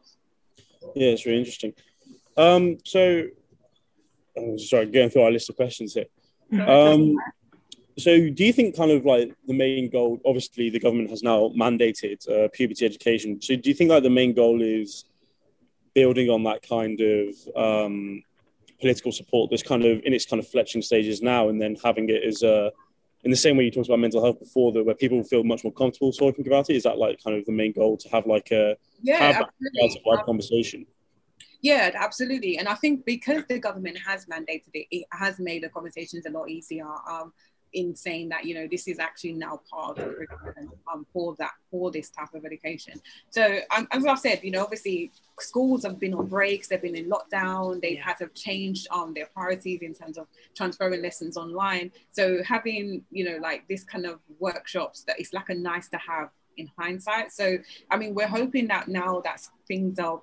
yeah, 0.94 1.10
it's 1.10 1.26
really 1.26 1.40
interesting. 1.40 1.74
Um, 2.38 2.78
so, 2.84 3.24
I'm 4.38 4.60
sorry, 4.60 4.88
going 4.88 5.10
through 5.10 5.24
our 5.24 5.32
list 5.32 5.50
of 5.50 5.56
questions 5.56 5.94
here. 5.94 6.06
Um, 6.68 7.16
so, 7.98 8.30
do 8.30 8.46
you 8.46 8.54
think 8.54 8.76
kind 8.76 8.92
of 8.92 9.06
like 9.06 9.34
the 9.48 9.54
main 9.54 9.90
goal? 9.90 10.20
Obviously, 10.26 10.70
the 10.70 10.80
government 10.80 11.10
has 11.10 11.24
now 11.24 11.52
mandated 11.58 12.28
uh, 12.30 12.50
puberty 12.54 12.86
education. 12.86 13.42
So, 13.42 13.56
do 13.56 13.70
you 13.70 13.74
think 13.74 13.90
like 13.90 14.04
the 14.04 14.10
main 14.10 14.34
goal 14.34 14.62
is 14.62 15.06
building 15.94 16.30
on 16.30 16.44
that 16.44 16.68
kind 16.68 17.00
of 17.00 17.34
um, 17.56 18.22
political 18.82 19.14
support 19.14 19.50
that's 19.50 19.64
kind 19.64 19.86
of 19.86 20.02
in 20.04 20.14
its 20.14 20.26
kind 20.26 20.42
of 20.42 20.50
fletching 20.50 20.84
stages 20.84 21.22
now, 21.22 21.50
and 21.50 21.62
then 21.62 21.78
having 21.84 22.10
it 22.10 22.24
as 22.24 22.44
a 22.44 22.72
in 23.26 23.32
the 23.32 23.38
same 23.38 23.58
way 23.58 23.66
you 23.66 23.72
talked 23.72 23.88
about 23.88 24.00
mental 24.00 24.24
health 24.24 24.40
before, 24.40 24.72
that 24.72 24.84
where 24.84 24.96
people 24.96 25.24
feel 25.24 25.44
much 25.44 25.64
more 25.64 25.74
comfortable 25.74 26.12
talking 26.12 26.46
about 26.46 26.70
it? 26.70 26.76
Is 26.76 26.84
that 26.84 27.00
like 27.00 27.22
kind 27.24 27.36
of 27.36 27.44
the 27.46 27.52
main 27.52 27.74
goal 27.74 27.98
to 27.98 28.10
have 28.10 28.28
like 28.28 28.52
a 28.52 28.78
yeah 29.02 29.18
have 29.18 29.36
that 29.36 29.50
absolutely. 29.50 30.02
wide 30.06 30.26
conversation? 30.26 30.86
Yeah, 31.62 31.90
absolutely. 31.96 32.60
And 32.60 32.68
I 32.68 32.76
think 32.76 33.04
because 33.04 33.44
the 33.50 33.58
government 33.58 33.98
has 33.98 34.28
mandated 34.28 34.70
it, 34.76 34.86
it 34.92 35.08
has 35.12 35.40
made 35.40 35.64
the 35.64 35.70
conversations 35.70 36.28
a 36.28 36.30
lot 36.30 36.48
easier. 36.48 36.88
Um, 37.10 37.34
in 37.76 37.96
saying 37.96 38.30
that 38.30 38.46
you 38.46 38.56
know 38.56 38.68
this 38.72 38.88
is 38.88 38.98
actually 39.00 39.34
now 39.34 39.60
part 39.70 39.90
of 39.92 39.96
the 39.98 40.04
curriculum 40.14 40.72
um, 40.92 41.06
for 41.14 41.36
that 41.38 41.52
for 41.70 41.92
this 41.92 42.10
type 42.10 42.34
of 42.34 42.46
education. 42.46 42.94
So 43.30 43.60
um, 43.76 43.88
as 43.92 44.06
I 44.06 44.16
said, 44.16 44.40
you 44.44 44.52
know 44.52 44.64
obviously 44.64 45.12
schools 45.40 45.84
have 45.84 46.00
been 46.00 46.14
on 46.14 46.28
breaks, 46.28 46.68
they've 46.70 46.82
been 46.82 46.96
in 46.96 47.10
lockdown, 47.10 47.82
they've 47.82 47.98
Yeah. 47.98 48.06
had 48.06 48.18
to 48.20 48.28
change 48.30 48.88
um, 48.92 49.14
their 49.14 49.28
priorities 49.36 49.82
in 49.82 49.94
terms 49.94 50.18
of 50.18 50.28
transferring 50.56 51.02
lessons 51.02 51.36
online. 51.38 51.92
So 52.12 52.42
having 52.44 53.04
you 53.12 53.24
know 53.28 53.38
like 53.42 53.68
this 53.68 53.84
kind 53.84 54.06
of 54.06 54.20
workshops 54.40 55.04
that 55.04 55.20
it's 55.20 55.34
like 55.34 55.50
a 55.50 55.56
nice 55.56 55.88
to 55.90 55.98
have 55.98 56.30
in 56.58 56.70
hindsight. 56.80 57.34
So 57.34 57.58
I 57.92 57.98
mean 57.98 58.16
we're 58.16 58.34
hoping 58.40 58.68
that 58.70 58.88
now 58.88 59.22
that 59.28 59.42
things 59.68 60.00
are 60.00 60.22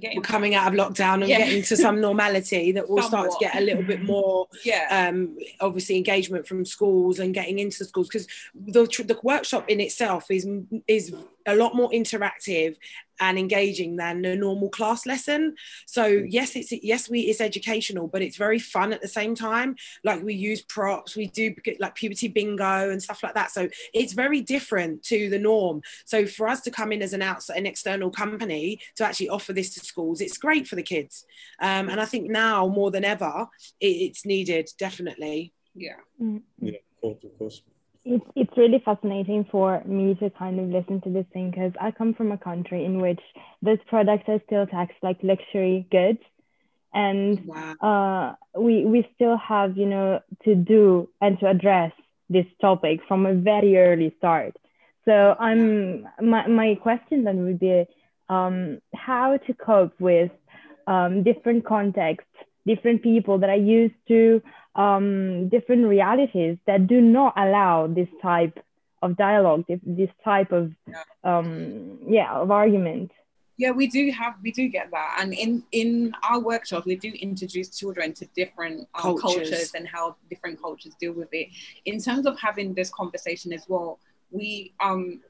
getting 0.00 0.18
We're 0.18 0.22
coming 0.22 0.54
out 0.54 0.66
of 0.72 0.78
lockdown 0.78 1.14
and 1.14 1.28
Yeah. 1.28 1.38
getting 1.38 1.62
to 1.62 1.76
some 1.76 2.00
normality 2.00 2.72
that 2.72 2.88
we'll 2.88 3.02
start 3.02 3.30
to 3.30 3.36
get 3.40 3.56
a 3.56 3.60
little 3.60 3.82
bit 3.82 4.02
more 4.02 4.48
yeah 4.64 5.08
um, 5.08 5.36
obviously 5.60 5.96
engagement 5.96 6.46
from 6.46 6.64
schools 6.64 7.18
and 7.18 7.34
getting 7.34 7.58
into 7.58 7.84
schools 7.84 8.08
because 8.08 8.26
the, 8.54 8.84
the 9.06 9.18
workshop 9.22 9.68
in 9.68 9.80
itself 9.80 10.30
is 10.30 10.46
is 10.88 11.14
a 11.46 11.54
lot 11.54 11.74
more 11.74 11.90
interactive 11.90 12.76
and 13.20 13.38
engaging 13.38 13.96
than 13.96 14.24
a 14.24 14.34
normal 14.34 14.68
class 14.68 15.06
lesson. 15.06 15.54
So 15.86 16.06
yes 16.06 16.56
it's 16.56 16.72
yes 16.72 17.08
we 17.08 17.20
it's 17.20 17.40
educational 17.40 18.08
but 18.08 18.22
it's 18.22 18.36
very 18.36 18.58
fun 18.58 18.92
at 18.92 19.00
the 19.00 19.08
same 19.08 19.34
time. 19.34 19.76
Like 20.02 20.22
we 20.22 20.34
use 20.34 20.62
props 20.62 21.16
we 21.16 21.28
do 21.28 21.54
like 21.78 21.94
puberty 21.94 22.28
bingo 22.28 22.90
and 22.90 23.02
stuff 23.02 23.22
like 23.22 23.34
that. 23.34 23.50
So 23.50 23.68
it's 23.92 24.12
very 24.12 24.40
different 24.40 25.02
to 25.04 25.30
the 25.30 25.38
norm. 25.38 25.82
So 26.04 26.26
for 26.26 26.48
us 26.48 26.60
to 26.62 26.70
come 26.70 26.92
in 26.92 27.02
as 27.02 27.12
an 27.12 27.22
outside 27.22 27.56
an 27.56 27.66
external 27.66 28.10
company 28.10 28.80
to 28.96 29.04
actually 29.04 29.28
offer 29.28 29.52
this 29.52 29.74
to 29.74 29.80
schools 29.80 30.20
it's 30.20 30.38
great 30.38 30.66
for 30.66 30.76
the 30.76 30.82
kids. 30.82 31.24
Um, 31.60 31.88
and 31.88 32.00
i 32.00 32.04
think 32.04 32.28
now 32.30 32.66
more 32.66 32.90
than 32.90 33.04
ever 33.04 33.46
it, 33.80 33.86
it's 33.86 34.26
needed 34.26 34.70
definitely. 34.78 35.52
Yeah. 35.74 35.96
Mm. 36.20 36.42
Yeah, 36.60 36.78
of 36.78 37.00
course, 37.00 37.24
of 37.24 37.38
course. 37.38 37.62
It's 38.04 38.24
it's 38.36 38.56
really 38.56 38.80
fascinating 38.84 39.44
for 39.50 39.82
me 39.84 40.14
to 40.16 40.30
kind 40.30 40.60
of 40.60 40.68
listen 40.68 41.00
to 41.02 41.10
this 41.10 41.26
thing 41.32 41.50
because 41.50 41.72
I 41.80 41.90
come 41.90 42.14
from 42.14 42.32
a 42.32 42.38
country 42.38 42.84
in 42.84 43.00
which 43.00 43.20
those 43.62 43.78
products 43.88 44.24
are 44.28 44.40
still 44.46 44.66
taxed 44.66 44.98
like 45.02 45.18
luxury 45.22 45.86
goods, 45.90 46.20
and 46.92 47.40
Wow. 47.44 47.74
uh, 47.80 48.34
we 48.58 48.84
we 48.84 49.08
still 49.14 49.36
have 49.38 49.76
you 49.76 49.86
know 49.86 50.20
to 50.44 50.54
do 50.54 51.08
and 51.20 51.38
to 51.40 51.46
address 51.48 51.92
this 52.28 52.46
topic 52.60 53.00
from 53.08 53.26
a 53.26 53.34
very 53.34 53.76
early 53.78 54.14
start. 54.18 54.54
So 55.04 55.34
I'm 55.38 56.06
my 56.20 56.46
my 56.46 56.74
question 56.82 57.24
then 57.24 57.44
would 57.44 57.60
be 57.60 57.84
um, 58.28 58.80
how 58.94 59.36
to 59.36 59.54
cope 59.54 59.98
with 60.00 60.30
um, 60.86 61.22
different 61.22 61.64
contexts, 61.66 62.33
different 62.66 63.02
people 63.02 63.38
that 63.38 63.50
are 63.50 63.56
used 63.56 63.94
to 64.08 64.42
um, 64.74 65.48
different 65.48 65.86
realities 65.86 66.56
that 66.66 66.86
do 66.86 67.00
not 67.00 67.34
allow 67.36 67.86
this 67.86 68.08
type 68.22 68.58
of 69.02 69.16
dialogue, 69.16 69.64
this, 69.68 69.80
this 69.84 70.10
type 70.24 70.50
of 70.50 70.72
um, 71.22 71.98
yeah 72.08 72.32
of 72.34 72.50
argument. 72.50 73.10
Yeah, 73.56 73.70
we 73.70 73.86
do 73.86 74.10
have 74.10 74.34
we 74.42 74.50
do 74.50 74.68
get 74.68 74.90
that, 74.90 75.18
and 75.20 75.32
in 75.32 75.62
in 75.70 76.12
our 76.28 76.40
workshops 76.40 76.86
we 76.86 76.96
do 76.96 77.08
introduce 77.08 77.78
children 77.78 78.12
to 78.14 78.26
different 78.34 78.88
um, 78.94 79.16
Cultures. 79.16 79.50
cultures. 79.50 79.72
and 79.76 79.86
how 79.86 80.16
different 80.28 80.60
cultures 80.60 80.94
deal 80.98 81.12
with 81.12 81.28
it. 81.32 81.48
In 81.84 82.00
terms 82.00 82.26
of 82.26 82.38
having 82.40 82.74
this 82.74 82.90
conversation 82.90 83.52
as 83.52 83.64
well, 83.68 84.00
we 84.32 84.72
um 84.82 85.20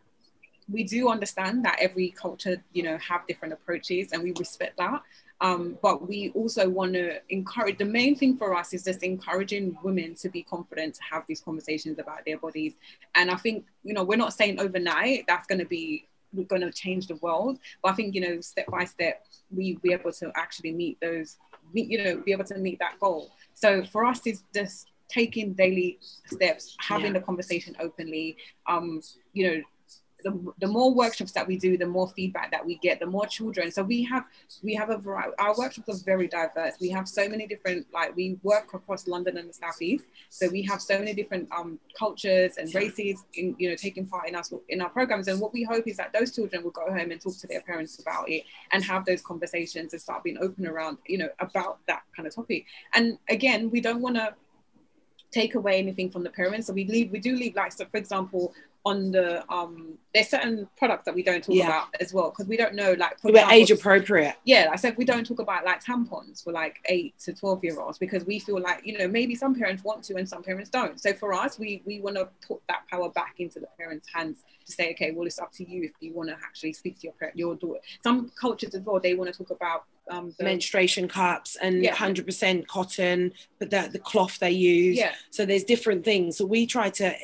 we 0.73 0.85
do 0.85 1.11
understand 1.11 1.65
that 1.67 1.77
every 1.81 2.11
culture 2.11 2.63
you 2.73 2.83
know 2.83 2.97
have 2.99 3.27
different 3.27 3.53
approaches, 3.53 4.13
and 4.13 4.23
we 4.23 4.33
respect 4.39 4.79
that. 4.79 5.03
Um, 5.45 5.63
but 5.87 5.97
we 6.09 6.19
also 6.41 6.65
want 6.79 6.93
to 6.95 7.07
encourage 7.29 7.77
the 7.85 7.85
main 8.01 8.15
thing 8.21 8.33
for 8.41 8.49
us 8.61 8.73
is 8.77 8.83
just 8.91 9.03
encouraging 9.03 9.77
women 9.87 10.15
to 10.23 10.29
be 10.37 10.43
confident 10.55 10.91
to 10.99 11.03
have 11.13 11.23
these 11.29 11.43
conversations 11.49 11.99
about 12.05 12.21
their 12.27 12.39
bodies. 12.47 12.73
And 13.19 13.27
i 13.31 13.37
think 13.45 13.59
you 13.87 13.93
know 13.95 14.05
we're 14.09 14.23
not 14.25 14.33
saying 14.39 14.55
overnight 14.67 15.21
that's 15.31 15.47
going 15.51 15.63
to 15.67 15.71
be 15.79 15.85
we're 16.37 16.51
going 16.55 16.63
to 16.69 16.73
change 16.85 17.05
the 17.13 17.19
world 17.27 17.55
but 17.83 17.89
i 17.93 17.95
think 17.99 18.09
you 18.17 18.23
know 18.27 18.37
step 18.53 18.67
by 18.77 18.85
step 18.97 19.17
we 19.59 19.65
be 19.87 19.93
able 19.99 20.13
to 20.21 20.27
actually 20.45 20.73
meet 20.83 20.97
those 21.07 21.29
meet, 21.75 21.87
you 21.93 21.99
know 22.03 22.13
be 22.29 22.33
able 22.37 22.49
to 22.53 22.57
meet 22.67 22.79
that 22.85 22.95
goal. 23.05 23.23
So 23.63 23.69
for 23.93 24.01
us 24.11 24.21
is 24.33 24.39
just 24.59 24.77
taking 25.19 25.47
daily 25.65 25.91
steps 26.35 26.65
having 26.91 27.13
Yeah. 27.13 27.19
the 27.19 27.25
conversation 27.31 27.73
openly. 27.87 28.27
Um 28.73 28.87
you 29.39 29.43
know 29.49 29.59
the, 30.25 30.53
the 30.61 30.67
more 30.67 30.93
workshops 30.93 31.33
that 31.33 31.47
we 31.47 31.57
do 31.57 31.77
the 31.77 31.87
more 31.87 32.09
feedback 32.09 32.51
that 32.51 32.65
we 32.65 32.77
get 32.77 32.99
the 32.99 33.07
more 33.07 33.27
children. 33.27 33.71
So 33.71 33.83
we 33.83 34.03
have 34.05 34.25
we 34.63 34.75
have 34.75 34.91
a 34.91 34.99
variety 34.99 35.33
our 35.39 35.55
workshops 35.57 35.89
are 35.89 36.05
very 36.05 36.29
diverse. 36.29 36.75
We 36.81 36.91
have 36.91 37.09
so 37.09 37.29
many 37.29 37.47
different 37.47 37.87
like 37.93 38.17
we 38.17 38.39
work 38.43 38.75
across 38.75 39.07
london 39.07 39.37
and 39.37 39.49
the 39.49 39.53
southeast 39.53 40.05
so 40.31 40.49
we 40.49 40.63
have 40.63 40.81
so 40.81 40.99
many 40.99 41.15
different 41.15 41.49
um, 41.53 41.79
cultures 41.99 42.57
and 42.57 42.75
races 42.75 43.25
in 43.35 43.55
you 43.59 43.69
know 43.69 43.77
taking 43.77 44.07
part 44.07 44.29
in 44.29 44.35
our 44.35 44.43
in 44.69 44.81
our 44.81 44.89
programs. 44.89 45.29
And 45.29 45.41
what 45.41 45.53
we 45.53 45.63
hope 45.63 45.87
is 45.87 45.97
that 45.99 46.13
those 46.13 46.35
children 46.35 46.63
will 46.63 46.71
go 46.71 46.87
home 46.87 47.11
and 47.11 47.21
talk 47.21 47.37
to 47.39 47.47
their 47.47 47.61
parents 47.61 47.99
about 47.99 48.29
it 48.29 48.45
and 48.73 48.83
have 48.85 49.05
those 49.05 49.23
conversations 49.23 49.93
and 49.93 50.01
start 50.03 50.25
being 50.25 50.39
open 50.41 50.67
around 50.67 50.99
you 51.07 51.19
know 51.19 51.29
about 51.41 51.79
that 51.87 52.03
kind 52.17 52.27
of 52.27 52.35
topic. 52.35 52.67
And 52.95 53.19
again 53.29 53.71
we 53.71 53.81
don't 53.81 54.01
want 54.01 54.17
to 54.17 54.35
take 55.31 55.55
away 55.57 55.79
anything 55.79 56.11
from 56.11 56.23
the 56.23 56.31
parents. 56.31 56.67
So 56.67 56.73
we 56.73 56.87
leave 56.87 57.11
we 57.11 57.19
do 57.19 57.37
leave 57.37 57.55
like 57.55 57.73
so 57.73 57.85
for 57.87 57.99
example 57.99 58.55
on 58.87 59.11
the 59.11 59.43
um 59.53 59.95
there's 60.13 60.29
certain 60.29 60.69
products 60.77 61.05
that 61.07 61.15
we 61.15 61.23
don't 61.23 61.43
talk 61.43 61.55
Yeah. 61.55 61.67
about 61.69 61.87
as 62.01 62.13
well 62.13 62.31
because 62.31 62.47
we 62.47 62.57
don't 62.57 62.75
know 62.75 62.93
like 62.93 63.17
We're 63.25 63.31
example, 63.31 63.55
age 63.55 63.71
appropriate. 63.71 64.37
yeah, 64.45 64.69
I 64.71 64.77
said 64.77 64.97
we 64.99 65.05
don't 65.07 65.27
talk 65.27 65.39
about 65.39 65.65
like 65.65 65.83
tampons 65.83 66.45
for 66.45 66.53
like 66.53 66.81
eight 66.87 67.19
to 67.21 67.33
twelve 67.33 67.65
year 67.65 67.81
olds 67.81 67.99
because 67.99 68.25
we 68.27 68.39
feel 68.39 68.61
like 68.61 68.83
you 68.85 68.97
know 68.99 69.09
maybe 69.09 69.35
some 69.35 69.55
parents 69.55 69.83
want 69.83 70.05
to 70.05 70.17
and 70.17 70.29
some 70.29 70.43
parents 70.43 70.69
don't. 70.71 71.01
So 71.01 71.15
for 71.15 71.33
us, 71.33 71.59
we 71.59 71.83
we 71.87 72.01
want 72.01 72.17
to 72.17 72.29
put 72.47 72.61
that 72.69 72.83
power 72.91 73.09
back 73.09 73.37
into 73.39 73.59
the 73.59 73.69
parents' 73.79 74.09
hands 74.13 74.45
to 74.67 74.73
say, 74.73 74.91
okay, 74.93 75.13
well 75.13 75.27
it's 75.27 75.39
up 75.39 75.53
to 75.53 75.69
you 75.69 75.85
if 75.85 75.93
you 76.01 76.13
want 76.13 76.29
to 76.29 76.37
actually 76.45 76.75
speak 76.75 76.97
to 77.01 77.05
your 77.05 77.13
parent, 77.15 77.37
your 77.39 77.55
daughter. 77.57 77.81
Some 78.03 78.31
cultures 78.39 78.75
as 78.75 78.83
well, 78.83 79.01
they 79.01 79.15
want 79.15 79.33
to 79.33 79.39
talk 79.39 79.51
about 79.51 79.85
um 80.11 80.35
the, 80.39 80.45
menstruation 80.45 81.09
cups 81.09 81.57
and 81.57 81.83
Yeah. 81.83 81.95
100% 81.95 82.67
cotton, 82.67 83.33
but 83.59 83.71
the, 83.71 83.89
the 83.93 83.99
cloth 83.99 84.39
they 84.39 84.51
use. 84.51 84.97
yeah 84.97 85.15
So 85.31 85.47
there's 85.47 85.65
different 85.65 86.05
things. 86.05 86.37
So 86.37 86.45
we 86.45 86.67
try 86.67 86.91
to 86.91 87.15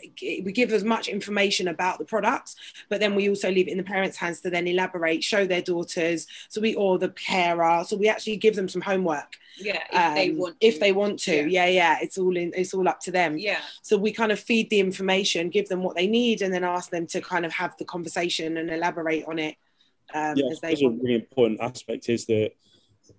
we 0.44 0.52
give 0.52 0.72
as 0.72 0.84
much 0.84 1.08
information 1.08 1.68
about 1.68 1.98
the 1.98 2.04
products, 2.04 2.56
but 2.88 3.00
then 3.00 3.14
we 3.14 3.28
also 3.28 3.50
leave 3.50 3.68
it 3.68 3.72
in 3.72 3.78
the 3.78 3.84
parents' 3.84 4.16
hands 4.16 4.40
to 4.40 4.50
then 4.50 4.66
elaborate, 4.66 5.22
show 5.22 5.46
their 5.46 5.62
daughters. 5.62 6.26
So 6.48 6.60
we 6.60 6.74
or 6.74 6.98
the 6.98 7.10
carer. 7.10 7.84
So 7.86 7.96
we 7.96 8.08
actually 8.08 8.36
give 8.36 8.56
them 8.56 8.68
some 8.68 8.82
homework 8.82 9.36
yeah 9.58 9.82
if 9.92 10.14
they 10.14 10.30
um, 10.30 10.38
want 10.38 10.56
if 10.60 10.74
to. 10.74 10.80
they 10.80 10.92
want 10.92 11.18
to. 11.20 11.36
Yeah. 11.36 11.66
Yeah, 11.66 11.66
yeah. 11.66 11.98
It's 12.00 12.16
all 12.16 12.36
in. 12.36 12.52
It's 12.56 12.72
all 12.72 12.88
up 12.88 13.00
to 13.00 13.10
them. 13.10 13.36
yeah 13.36 13.60
So 13.82 13.96
we 13.98 14.12
kind 14.12 14.32
of 14.32 14.40
feed 14.40 14.70
the 14.70 14.80
information, 14.80 15.50
give 15.50 15.68
them 15.68 15.82
what 15.82 15.96
they 15.96 16.06
need, 16.06 16.40
and 16.42 16.52
then 16.54 16.64
ask 16.64 16.90
them 16.90 17.06
to 17.08 17.20
kind 17.20 17.44
of 17.44 17.52
have 17.52 17.76
the 17.76 17.84
conversation 17.84 18.56
and 18.56 18.70
elaborate 18.70 19.24
on 19.26 19.38
it 19.38 19.56
um, 20.14 20.36
yeah, 20.36 20.46
as 20.50 20.60
they 20.60 20.70
that's 20.70 20.82
a 20.82 20.88
really 20.88 21.14
important 21.14 21.60
aspect 21.60 22.08
is 22.08 22.26
that 22.26 22.52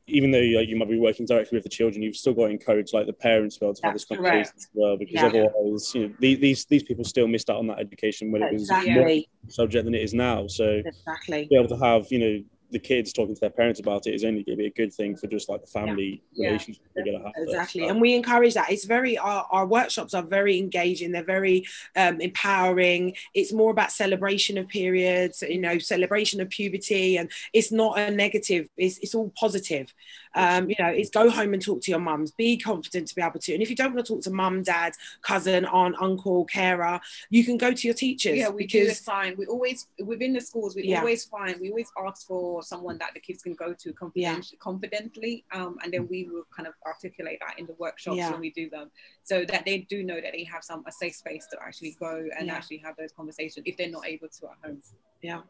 even 0.07 0.31
though 0.31 0.39
like, 0.39 0.67
you 0.67 0.75
might 0.77 0.89
be 0.89 0.99
working 0.99 1.25
directly 1.25 1.55
with 1.55 1.63
the 1.63 1.69
children, 1.69 2.01
you've 2.01 2.15
still 2.15 2.33
got 2.33 2.45
to 2.45 2.51
encourage 2.51 2.93
like 2.93 3.05
the 3.05 3.13
parents 3.13 3.55
to 3.55 3.59
be 3.61 3.65
able 3.67 3.75
to 3.75 3.81
have 3.85 3.93
this 3.93 4.05
conversation 4.05 4.53
as 4.55 4.67
well, 4.73 4.97
because 4.97 5.15
Yeah. 5.15 5.27
otherwise, 5.27 5.93
you 5.95 6.07
know, 6.07 6.13
these, 6.19 6.39
these 6.39 6.65
these 6.65 6.83
people 6.83 7.03
still 7.03 7.27
missed 7.27 7.49
out 7.49 7.57
on 7.57 7.67
that 7.67 7.79
education 7.79 8.31
when 8.31 8.43
it 8.43 8.51
was 8.53 8.69
more 8.87 9.09
subject 9.47 9.85
than 9.85 9.95
it 9.95 10.01
is 10.01 10.13
now. 10.13 10.47
So 10.47 10.81
Exactly. 10.85 11.47
be 11.49 11.55
able 11.55 11.69
to 11.69 11.77
have 11.77 12.07
you 12.11 12.19
know 12.19 12.43
the 12.71 12.79
kids 12.79 13.13
talking 13.13 13.35
to 13.35 13.41
their 13.41 13.49
parents 13.49 13.79
about 13.79 14.07
it 14.07 14.13
is 14.13 14.23
only 14.23 14.43
going 14.43 14.57
to 14.57 14.61
be 14.63 14.67
a 14.67 14.71
good 14.71 14.93
thing 14.93 15.15
for 15.15 15.27
just 15.27 15.49
like 15.49 15.61
the 15.61 15.67
family 15.67 16.23
Yeah. 16.33 16.47
relationship 16.47 16.83
they're 16.95 17.05
going 17.05 17.17
to 17.17 17.23
have. 17.25 17.33
exactly. 17.37 17.81
So, 17.81 17.89
and 17.89 18.01
we 18.01 18.15
encourage 18.15 18.53
that. 18.53 18.71
It's 18.71 18.85
very 18.85 19.17
our, 19.17 19.45
our 19.51 19.65
workshops 19.65 20.13
are 20.13 20.23
very 20.23 20.57
engaging. 20.57 21.11
They're 21.11 21.23
very 21.23 21.65
um, 21.95 22.21
empowering. 22.21 23.15
It's 23.33 23.53
more 23.53 23.71
about 23.71 23.91
celebration 23.91 24.57
of 24.57 24.67
periods 24.67 25.43
you 25.47 25.59
know 25.59 25.77
celebration 25.79 26.41
of 26.41 26.49
puberty 26.49 27.17
and 27.17 27.29
it's 27.53 27.71
not 27.71 27.99
a 27.99 28.11
negative. 28.11 28.67
It's, 28.77 28.97
it's 28.99 29.15
all 29.15 29.31
positive 29.37 29.93
um, 30.35 30.69
you 30.69 30.75
know 30.79 30.87
it's 30.87 31.09
go 31.09 31.29
home 31.29 31.53
and 31.53 31.61
talk 31.61 31.81
to 31.81 31.91
your 31.91 31.99
mums 31.99 32.31
be 32.31 32.57
confident 32.57 33.07
to 33.07 33.15
be 33.15 33.21
able 33.21 33.39
to 33.39 33.53
and 33.53 33.61
if 33.61 33.69
you 33.69 33.75
don't 33.75 33.93
want 33.93 34.05
to 34.05 34.13
talk 34.13 34.23
to 34.23 34.31
mum 34.31 34.63
dad 34.63 34.93
cousin 35.21 35.65
aunt 35.65 35.95
uncle 35.99 36.45
carer 36.45 36.99
you 37.29 37.43
can 37.43 37.57
go 37.57 37.71
to 37.73 37.87
your 37.87 37.93
teachers 37.93 38.37
yeah 38.37 38.49
we 38.49 38.65
do 38.65 38.79
because 38.81 38.99
assign 38.99 39.35
we 39.37 39.45
always 39.45 39.87
within 40.05 40.33
the 40.33 40.41
schools 40.41 40.75
we 40.75 40.83
Yeah. 40.83 40.99
always 40.99 41.25
find 41.25 41.59
we 41.59 41.69
always 41.69 41.91
ask 42.05 42.25
for 42.27 42.63
someone 42.63 42.97
that 42.99 43.13
the 43.13 43.19
kids 43.19 43.43
can 43.43 43.53
go 43.53 43.73
to 43.73 43.93
confidentially, 43.93 44.57
confidently 44.59 45.45
um, 45.53 45.77
and 45.83 45.91
then 45.93 46.07
we 46.09 46.27
will 46.31 46.43
kind 46.55 46.67
of 46.67 46.73
articulate 46.85 47.39
that 47.45 47.59
in 47.59 47.65
the 47.65 47.75
workshops 47.77 48.17
Yeah. 48.17 48.31
when 48.31 48.39
we 48.41 48.51
do 48.51 48.69
them 48.69 48.89
so 49.23 49.45
that 49.45 49.65
they 49.65 49.79
do 49.89 50.03
know 50.03 50.19
that 50.21 50.31
they 50.33 50.43
have 50.45 50.63
some 50.63 50.83
a 50.87 50.91
safe 50.91 51.15
space 51.15 51.45
to 51.51 51.57
actually 51.61 51.95
go 51.99 52.27
and 52.37 52.47
Yeah. 52.47 52.55
actually 52.55 52.77
have 52.77 52.95
those 52.97 53.11
conversations 53.11 53.63
if 53.65 53.77
they're 53.77 53.89
not 53.89 54.07
able 54.07 54.29
to 54.29 54.45
at 54.47 54.57
home 54.65 54.81
yeah 55.21 55.41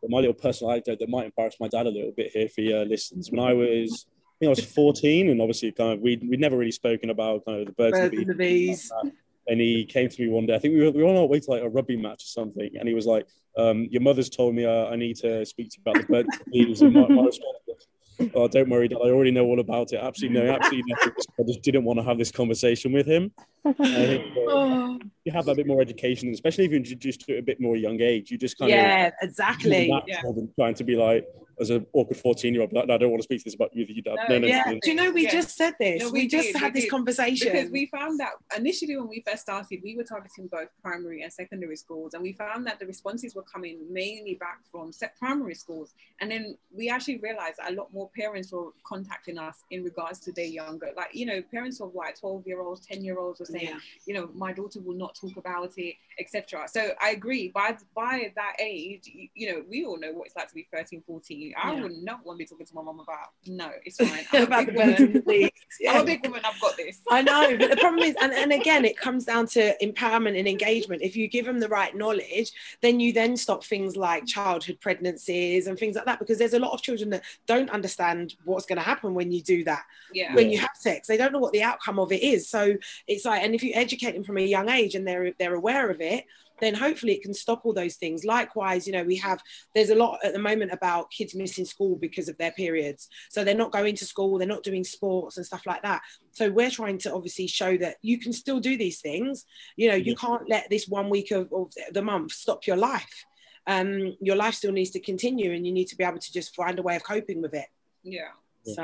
But 0.00 0.10
my 0.10 0.18
little 0.18 0.32
personal 0.34 0.72
anecdote 0.72 0.98
that 1.00 1.08
might 1.10 1.26
embarrass 1.26 1.56
my 1.60 1.68
dad 1.68 1.86
a 1.86 1.90
little 1.90 2.12
bit 2.12 2.32
here 2.32 2.46
if 2.46 2.54
he 2.56 2.72
uh, 2.72 2.84
listens. 2.84 3.30
When 3.30 3.40
I 3.40 3.52
was, 3.52 4.06
I 4.40 4.46
think 4.46 4.58
I 4.58 4.60
was 4.62 4.72
14, 4.72 5.28
and 5.28 5.40
obviously, 5.42 5.70
kind 5.70 5.92
of, 5.92 6.00
we'd, 6.00 6.26
we'd 6.26 6.40
never 6.40 6.56
really 6.56 6.72
spoken 6.72 7.10
about 7.10 7.44
kind 7.44 7.60
of 7.60 7.66
the 7.66 7.72
birds, 7.72 7.98
birds 7.98 8.14
and 8.14 8.26
the 8.26 8.30
and 8.30 8.38
bees. 8.38 8.90
bees 8.90 9.12
And 9.46 9.60
he 9.60 9.84
came 9.84 10.08
to 10.08 10.22
me 10.22 10.30
one 10.30 10.46
day. 10.46 10.54
I 10.54 10.58
think 10.58 10.72
we 10.72 10.82
were, 10.82 10.90
we 10.92 11.02
were 11.02 11.10
on 11.10 11.16
our 11.16 11.26
way 11.26 11.40
to 11.40 11.50
like 11.50 11.62
a 11.62 11.68
rugby 11.68 11.98
match 11.98 12.22
or 12.22 12.26
something, 12.26 12.70
and 12.78 12.88
he 12.88 12.94
was 12.94 13.04
like, 13.04 13.26
um, 13.58 13.86
"Your 13.90 14.00
mother's 14.00 14.30
told 14.30 14.54
me 14.54 14.64
uh, 14.64 14.86
I 14.86 14.96
need 14.96 15.16
to 15.16 15.44
speak 15.44 15.68
to 15.72 15.76
you 15.76 15.90
about 15.90 16.00
the 16.00 16.10
birds 16.10 16.28
and 16.32 16.52
the 16.54 16.64
bees." 16.64 16.80
And 16.80 16.94
my, 16.94 17.06
my 17.08 17.24
response 17.24 17.58
was, 17.66 18.30
"Oh, 18.34 18.48
don't 18.48 18.70
worry, 18.70 18.88
Dad. 18.88 18.96
I 19.04 19.10
already 19.10 19.30
know 19.30 19.44
all 19.44 19.60
about 19.60 19.92
it. 19.92 19.96
Absolutely 19.96 20.40
no, 20.40 20.50
absolutely 20.54 20.90
nothing. 20.90 21.12
I 21.38 21.42
just 21.42 21.60
didn't 21.60 21.84
want 21.84 21.98
to 21.98 22.02
have 22.02 22.16
this 22.16 22.32
conversation 22.32 22.92
with 22.92 23.06
him." 23.06 23.32
And 23.64 23.76
I 23.78 24.06
think 24.06 24.34
oh, 24.38 24.98
you 25.24 25.32
have 25.32 25.48
a 25.48 25.54
bit 25.54 25.66
more 25.66 25.80
education, 25.80 26.30
especially 26.32 26.64
if 26.64 26.70
you're 26.70 26.78
introduced 26.78 27.20
to 27.22 27.36
it 27.36 27.38
a 27.38 27.42
bit 27.42 27.60
more 27.60 27.76
young 27.76 28.00
age. 28.00 28.30
You 28.30 28.38
just 28.38 28.58
kind 28.58 28.70
of 28.70 28.76
yeah 28.76 29.10
exactly 29.22 29.88
natural 29.88 30.32
than 30.34 30.52
trying 30.58 30.74
to 30.74 30.84
be 30.84 30.96
like 30.96 31.26
as 31.60 31.68
an 31.68 31.86
awkward 31.92 32.16
14 32.16 32.54
year 32.54 32.62
old 32.62 32.72
like, 32.72 32.86
no, 32.86 32.94
I 32.94 32.98
don't 32.98 33.10
want 33.10 33.20
to 33.20 33.24
speak 33.24 33.40
to 33.40 33.44
this 33.44 33.54
about 33.54 33.76
you, 33.76 33.84
you 33.86 34.00
dad. 34.00 34.16
No, 34.28 34.36
No, 34.36 34.38
no, 34.38 34.46
yeah 34.46 34.62
no. 34.66 34.78
do 34.82 34.90
you 34.90 34.94
know 34.96 35.10
we 35.10 35.24
Yeah. 35.24 35.30
just 35.30 35.56
said 35.56 35.74
this 35.78 36.00
No, 36.00 36.08
we, 36.10 36.20
we 36.20 36.26
just 36.28 36.52
did, 36.52 36.56
had 36.56 36.72
we 36.72 36.80
this 36.80 36.84
did. 36.84 36.90
conversation 36.90 37.52
because 37.52 37.70
we 37.70 37.86
found 37.86 38.18
that 38.18 38.32
initially 38.56 38.96
when 38.96 39.08
we 39.08 39.22
first 39.28 39.42
started 39.42 39.80
we 39.84 39.94
were 39.94 40.04
targeting 40.04 40.46
both 40.46 40.68
primary 40.82 41.22
and 41.22 41.30
secondary 41.30 41.76
schools 41.76 42.14
and 42.14 42.22
we 42.22 42.32
found 42.32 42.66
that 42.66 42.78
the 42.80 42.86
responses 42.86 43.34
were 43.34 43.42
coming 43.42 43.78
mainly 43.92 44.34
back 44.34 44.60
from 44.72 44.90
set 44.90 45.14
primary 45.18 45.54
schools 45.54 45.92
and 46.22 46.30
then 46.30 46.56
we 46.74 46.88
actually 46.88 47.18
realized 47.18 47.58
that 47.58 47.70
a 47.72 47.74
lot 47.74 47.92
more 47.92 48.08
parents 48.16 48.50
were 48.52 48.70
contacting 48.84 49.36
us 49.38 49.62
in 49.70 49.84
regards 49.84 50.18
to 50.20 50.32
their 50.32 50.46
younger 50.46 50.88
like 50.96 51.14
you 51.14 51.26
know 51.26 51.42
parents 51.50 51.78
of 51.82 51.94
like 51.94 52.18
12 52.18 52.46
year 52.46 52.62
olds 52.62 52.86
10 52.86 53.04
year 53.04 53.18
olds 53.18 53.38
were 53.38 53.46
saying 53.52 53.68
yeah. 53.68 53.78
you 54.06 54.14
know 54.14 54.28
my 54.34 54.52
daughter 54.52 54.80
will 54.80 54.94
not 54.94 55.14
talk 55.14 55.36
about 55.36 55.72
it 55.76 55.94
etc 56.18 56.66
so 56.68 56.90
i 57.00 57.10
agree 57.10 57.48
by 57.54 57.76
by 57.94 58.32
that 58.36 58.54
age 58.60 59.02
you, 59.12 59.28
you 59.34 59.52
know 59.52 59.62
we 59.68 59.84
all 59.84 59.98
know 59.98 60.12
what 60.12 60.26
it's 60.26 60.36
like 60.36 60.48
to 60.48 60.54
be 60.54 60.66
13 60.72 61.02
14 61.06 61.54
i 61.62 61.72
Yeah. 61.72 61.82
would 61.82 61.92
not 62.02 62.24
want 62.24 62.36
to 62.38 62.44
be 62.44 62.46
talking 62.46 62.66
to 62.66 62.74
my 62.74 62.82
mom 62.82 63.00
about 63.00 63.28
no 63.46 63.70
it's 63.84 63.96
fine 64.08 64.24
I'm 64.32 64.42
a 64.42 64.44
about 64.46 64.66
the 64.66 64.72
big 64.72 64.76
woman. 64.76 64.90
birds 64.90 65.00
and 65.00 65.14
the 65.14 65.20
bees. 65.22 65.50
i'm 65.88 65.94
Yeah. 65.96 66.00
a 66.00 66.04
big 66.04 66.24
woman 66.26 66.40
i've 66.44 66.60
got 66.60 66.76
this 66.76 67.00
I 67.10 67.22
know, 67.22 67.56
but 67.58 67.70
the 67.70 67.76
problem 67.76 68.02
is, 68.04 68.14
and, 68.22 68.32
and 68.32 68.52
again, 68.52 68.84
it 68.84 68.96
comes 69.06 69.24
down 69.24 69.46
to 69.48 69.74
empowerment 69.82 70.38
and 70.38 70.46
engagement. 70.46 71.02
If 71.02 71.16
you 71.16 71.26
give 71.26 71.44
them 71.44 71.58
the 71.58 71.68
right 71.68 71.94
knowledge, 71.96 72.52
then 72.82 73.00
you 73.00 73.12
then 73.12 73.36
stop 73.36 73.64
things 73.64 73.96
like 73.96 74.26
childhood 74.26 74.78
pregnancies 74.80 75.66
and 75.66 75.76
things 75.78 75.96
like 75.96 76.04
that, 76.04 76.18
because 76.20 76.38
there's 76.38 76.54
a 76.54 76.58
lot 76.58 76.72
of 76.72 76.82
children 76.82 77.10
that 77.10 77.22
don't 77.46 77.68
understand 77.70 78.34
what's 78.44 78.64
going 78.66 78.76
to 78.78 78.84
happen 78.84 79.12
when 79.14 79.32
you 79.32 79.42
do 79.42 79.64
that. 79.64 79.82
yeah 80.14 80.34
When 80.34 80.50
you 80.50 80.58
have 80.58 80.70
sex, 80.74 81.08
they 81.08 81.16
don't 81.16 81.32
know 81.32 81.38
what 81.40 81.52
the 81.52 81.62
outcome 81.64 81.98
of 81.98 82.12
it 82.12 82.22
is. 82.22 82.48
So 82.48 82.76
it's 83.08 83.24
like, 83.24 83.39
and 83.40 83.54
if 83.54 83.62
you 83.62 83.72
educate 83.74 84.12
them 84.12 84.24
from 84.24 84.38
a 84.38 84.42
young 84.42 84.68
age 84.68 84.94
and 84.94 85.06
they're 85.06 85.32
they're 85.38 85.54
aware 85.54 85.90
of 85.90 86.00
it, 86.00 86.24
then 86.60 86.74
hopefully 86.74 87.14
it 87.14 87.22
can 87.22 87.34
stop 87.34 87.62
all 87.64 87.72
those 87.72 87.96
things. 87.96 88.24
Likewise, 88.24 88.86
you 88.86 88.92
know, 88.92 89.02
we 89.02 89.16
have 89.16 89.42
there's 89.74 89.90
a 89.90 89.94
lot 89.94 90.18
at 90.22 90.32
the 90.32 90.38
moment 90.38 90.72
about 90.72 91.10
kids 91.10 91.34
missing 91.34 91.64
school 91.64 91.96
because 91.96 92.28
of 92.28 92.38
their 92.38 92.52
periods. 92.52 93.08
So 93.30 93.42
they're 93.42 93.54
not 93.54 93.72
going 93.72 93.96
to 93.96 94.04
school, 94.04 94.38
they're 94.38 94.46
not 94.46 94.62
doing 94.62 94.84
sports 94.84 95.36
and 95.36 95.46
stuff 95.46 95.66
like 95.66 95.82
that. 95.82 96.02
So 96.32 96.50
we're 96.50 96.70
trying 96.70 96.98
to 96.98 97.12
obviously 97.12 97.46
show 97.46 97.76
that 97.78 97.96
you 98.02 98.18
can 98.18 98.32
still 98.32 98.60
do 98.60 98.76
these 98.76 99.00
things. 99.00 99.44
You 99.76 99.88
know, 99.88 99.96
you 99.96 100.14
can't 100.14 100.48
let 100.48 100.70
this 100.70 100.86
one 100.86 101.10
week 101.10 101.30
of, 101.30 101.52
of 101.52 101.72
the 101.92 102.02
month 102.02 102.32
stop 102.32 102.66
your 102.66 102.76
life. 102.76 103.24
Um, 103.66 104.16
your 104.20 104.36
life 104.36 104.54
still 104.54 104.72
needs 104.72 104.90
to 104.90 105.00
continue 105.00 105.52
and 105.52 105.66
you 105.66 105.72
need 105.72 105.86
to 105.88 105.96
be 105.96 106.04
able 106.04 106.18
to 106.18 106.32
just 106.32 106.54
find 106.54 106.78
a 106.78 106.82
way 106.82 106.96
of 106.96 107.04
coping 107.04 107.42
with 107.42 107.54
it. 107.54 107.66
Yeah. 108.02 108.30
So 108.62 108.82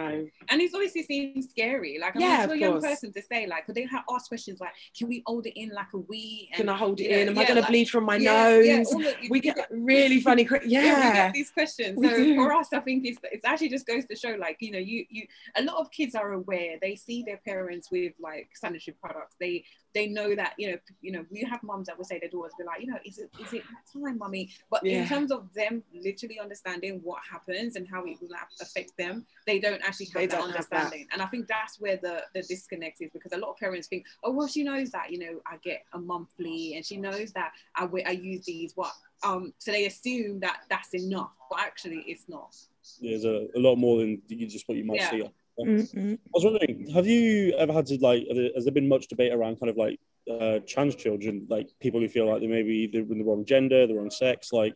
And 0.49 0.61
it's 0.63 0.75
obviously 0.75 1.03
seems 1.03 1.51
scary. 1.51 1.99
Like, 2.01 2.17
I 2.17 2.19
mean, 2.19 2.29
Yeah, 2.31 2.47
to 2.47 2.53
a 2.53 2.57
young 2.57 2.73
course. 2.73 2.85
person 2.85 3.13
to 3.13 3.23
say, 3.23 3.47
like, 3.47 3.67
could 3.67 3.75
they 3.75 3.85
have 3.87 4.05
asked 4.11 4.29
questions 4.29 4.59
like, 4.61 4.71
can 4.97 5.09
we 5.09 5.23
hold 5.27 5.47
it 5.47 5.59
in 5.61 5.69
like 5.71 5.93
a 5.95 5.99
wee? 5.99 6.49
can 6.55 6.69
I 6.69 6.77
hold 6.77 7.01
it 7.01 7.05
you 7.05 7.11
know, 7.11 7.19
in? 7.23 7.29
Am 7.29 7.39
I 7.39 7.41
yeah, 7.43 7.47
going 7.49 7.57
to 7.57 7.61
like- 7.63 7.71
bleed 7.71 7.91
from 7.91 8.05
my 8.05 8.17
yeah, 8.17 8.43
nose? 8.49 8.67
yeah, 8.67 8.79
the- 8.83 9.29
we 9.29 9.41
get 9.41 9.67
really 9.71 10.21
funny. 10.21 10.45
que- 10.45 10.61
yeah, 10.67 11.09
we 11.09 11.15
get 11.15 11.33
these 11.35 11.51
questions. 11.51 11.99
We 11.99 12.09
So 12.09 12.17
do. 12.17 12.35
for 12.37 12.53
us, 12.53 12.69
I 12.73 12.81
think 12.81 13.05
it's 13.07 13.19
it's 13.31 13.45
actually 13.45 13.69
just 13.69 13.87
goes 13.87 14.05
to 14.07 14.17
show, 14.17 14.37
like 14.39 14.57
you 14.61 14.71
know, 14.73 14.79
you 14.79 15.05
you 15.11 15.27
a 15.57 15.63
lot 15.63 15.77
of 15.77 15.91
kids 15.91 16.15
are 16.15 16.33
aware. 16.33 16.77
They 16.81 16.97
see 16.97 17.23
their 17.23 17.39
parents 17.45 17.91
with 17.91 18.15
like 18.19 18.49
sanitary 18.55 18.97
products. 19.01 19.37
They 19.39 19.65
they 19.97 20.07
know 20.07 20.35
that 20.37 20.53
you 20.59 20.71
know 20.71 20.79
you 21.01 21.11
know 21.11 21.25
we 21.31 21.41
have 21.43 21.63
moms 21.63 21.87
that 21.87 21.97
will 21.97 22.05
say 22.05 22.19
their 22.21 22.29
daughters 22.29 22.53
be 22.59 22.65
like 22.65 22.81
you 22.83 22.87
know 22.87 22.99
is 23.05 23.17
it 23.19 23.31
is 23.39 23.51
it 23.55 23.63
that 23.73 24.01
time, 24.01 24.19
mummy? 24.19 24.51
But 24.71 24.85
Yeah. 24.85 25.01
in 25.01 25.09
terms 25.09 25.33
of 25.33 25.53
them 25.55 25.83
literally 25.95 26.39
understanding 26.39 27.01
what 27.03 27.21
happens 27.29 27.77
and 27.77 27.89
how 27.89 28.05
it 28.05 28.17
will 28.21 28.29
affect 28.61 28.93
them, 28.99 29.27
they 29.47 29.59
don't 29.59 29.81
actually 29.83 30.07
have 30.07 30.15
They 30.21 30.27
that 30.27 30.39
don't 30.39 30.51
have 30.51 30.69
that. 30.69 30.77
understanding. 30.77 31.09
And 31.13 31.23
I 31.23 31.27
think 31.27 31.49
that's 31.49 31.81
where 31.81 31.97
the 31.97 32.25
the 32.35 32.43
disconnect 32.43 33.01
is 33.01 33.11
because 33.11 33.33
a 33.33 33.39
lot 33.39 33.51
of 33.53 33.57
parents 33.57 33.89
think, 33.89 34.05
oh 34.23 34.33
well, 34.33 34.47
she 34.47 34.63
knows 34.63 34.91
that 34.91 35.11
you 35.11 35.19
know 35.19 35.41
I 35.51 35.57
get 35.63 35.81
a 35.95 35.99
monthly 35.99 36.75
and 36.77 36.85
she 36.85 36.99
knows 36.99 37.33
that 37.33 37.53
I 37.75 37.89
I 38.05 38.11
use 38.11 38.45
these 38.45 38.73
what 38.75 38.93
um 39.25 39.55
so 39.59 39.73
they 39.73 39.87
assume 39.87 40.41
that 40.41 40.59
that's 40.69 40.93
enough, 40.95 41.33
but 41.51 41.61
actually 41.61 42.05
it's 42.07 42.25
not. 42.29 42.55
There's 43.01 43.25
a, 43.25 43.49
a 43.57 43.61
lot 43.67 43.77
more 43.77 43.99
than 44.01 44.21
you 44.29 44.47
just 44.47 44.69
what 44.69 44.77
you 44.77 44.85
might 44.85 44.99
Yeah. 44.99 45.11
see. 45.11 45.31
Mm-mm. 45.59 46.15
I 46.15 46.19
was 46.33 46.45
wondering, 46.45 46.91
have 46.91 47.07
you 47.07 47.53
ever 47.55 47.73
had 47.73 47.87
to 47.87 47.99
like? 48.01 48.27
Has 48.55 48.65
there 48.65 48.73
been 48.75 48.89
much 48.89 49.09
debate 49.09 49.33
around 49.33 49.59
kind 49.59 49.71
of 49.71 49.77
like 49.77 49.99
uh, 50.31 50.59
trans 50.67 50.95
children, 50.95 51.47
like 51.49 51.69
people 51.81 52.01
who 52.01 52.09
feel 52.09 52.31
like 52.31 52.41
they 52.41 52.47
may 52.47 52.63
be 52.63 52.91
either 52.93 53.01
in 53.01 53.19
the 53.19 53.25
wrong 53.25 53.45
gender, 53.45 53.87
the 53.87 53.95
wrong 53.95 54.11
sex? 54.11 54.53
Like, 54.53 54.75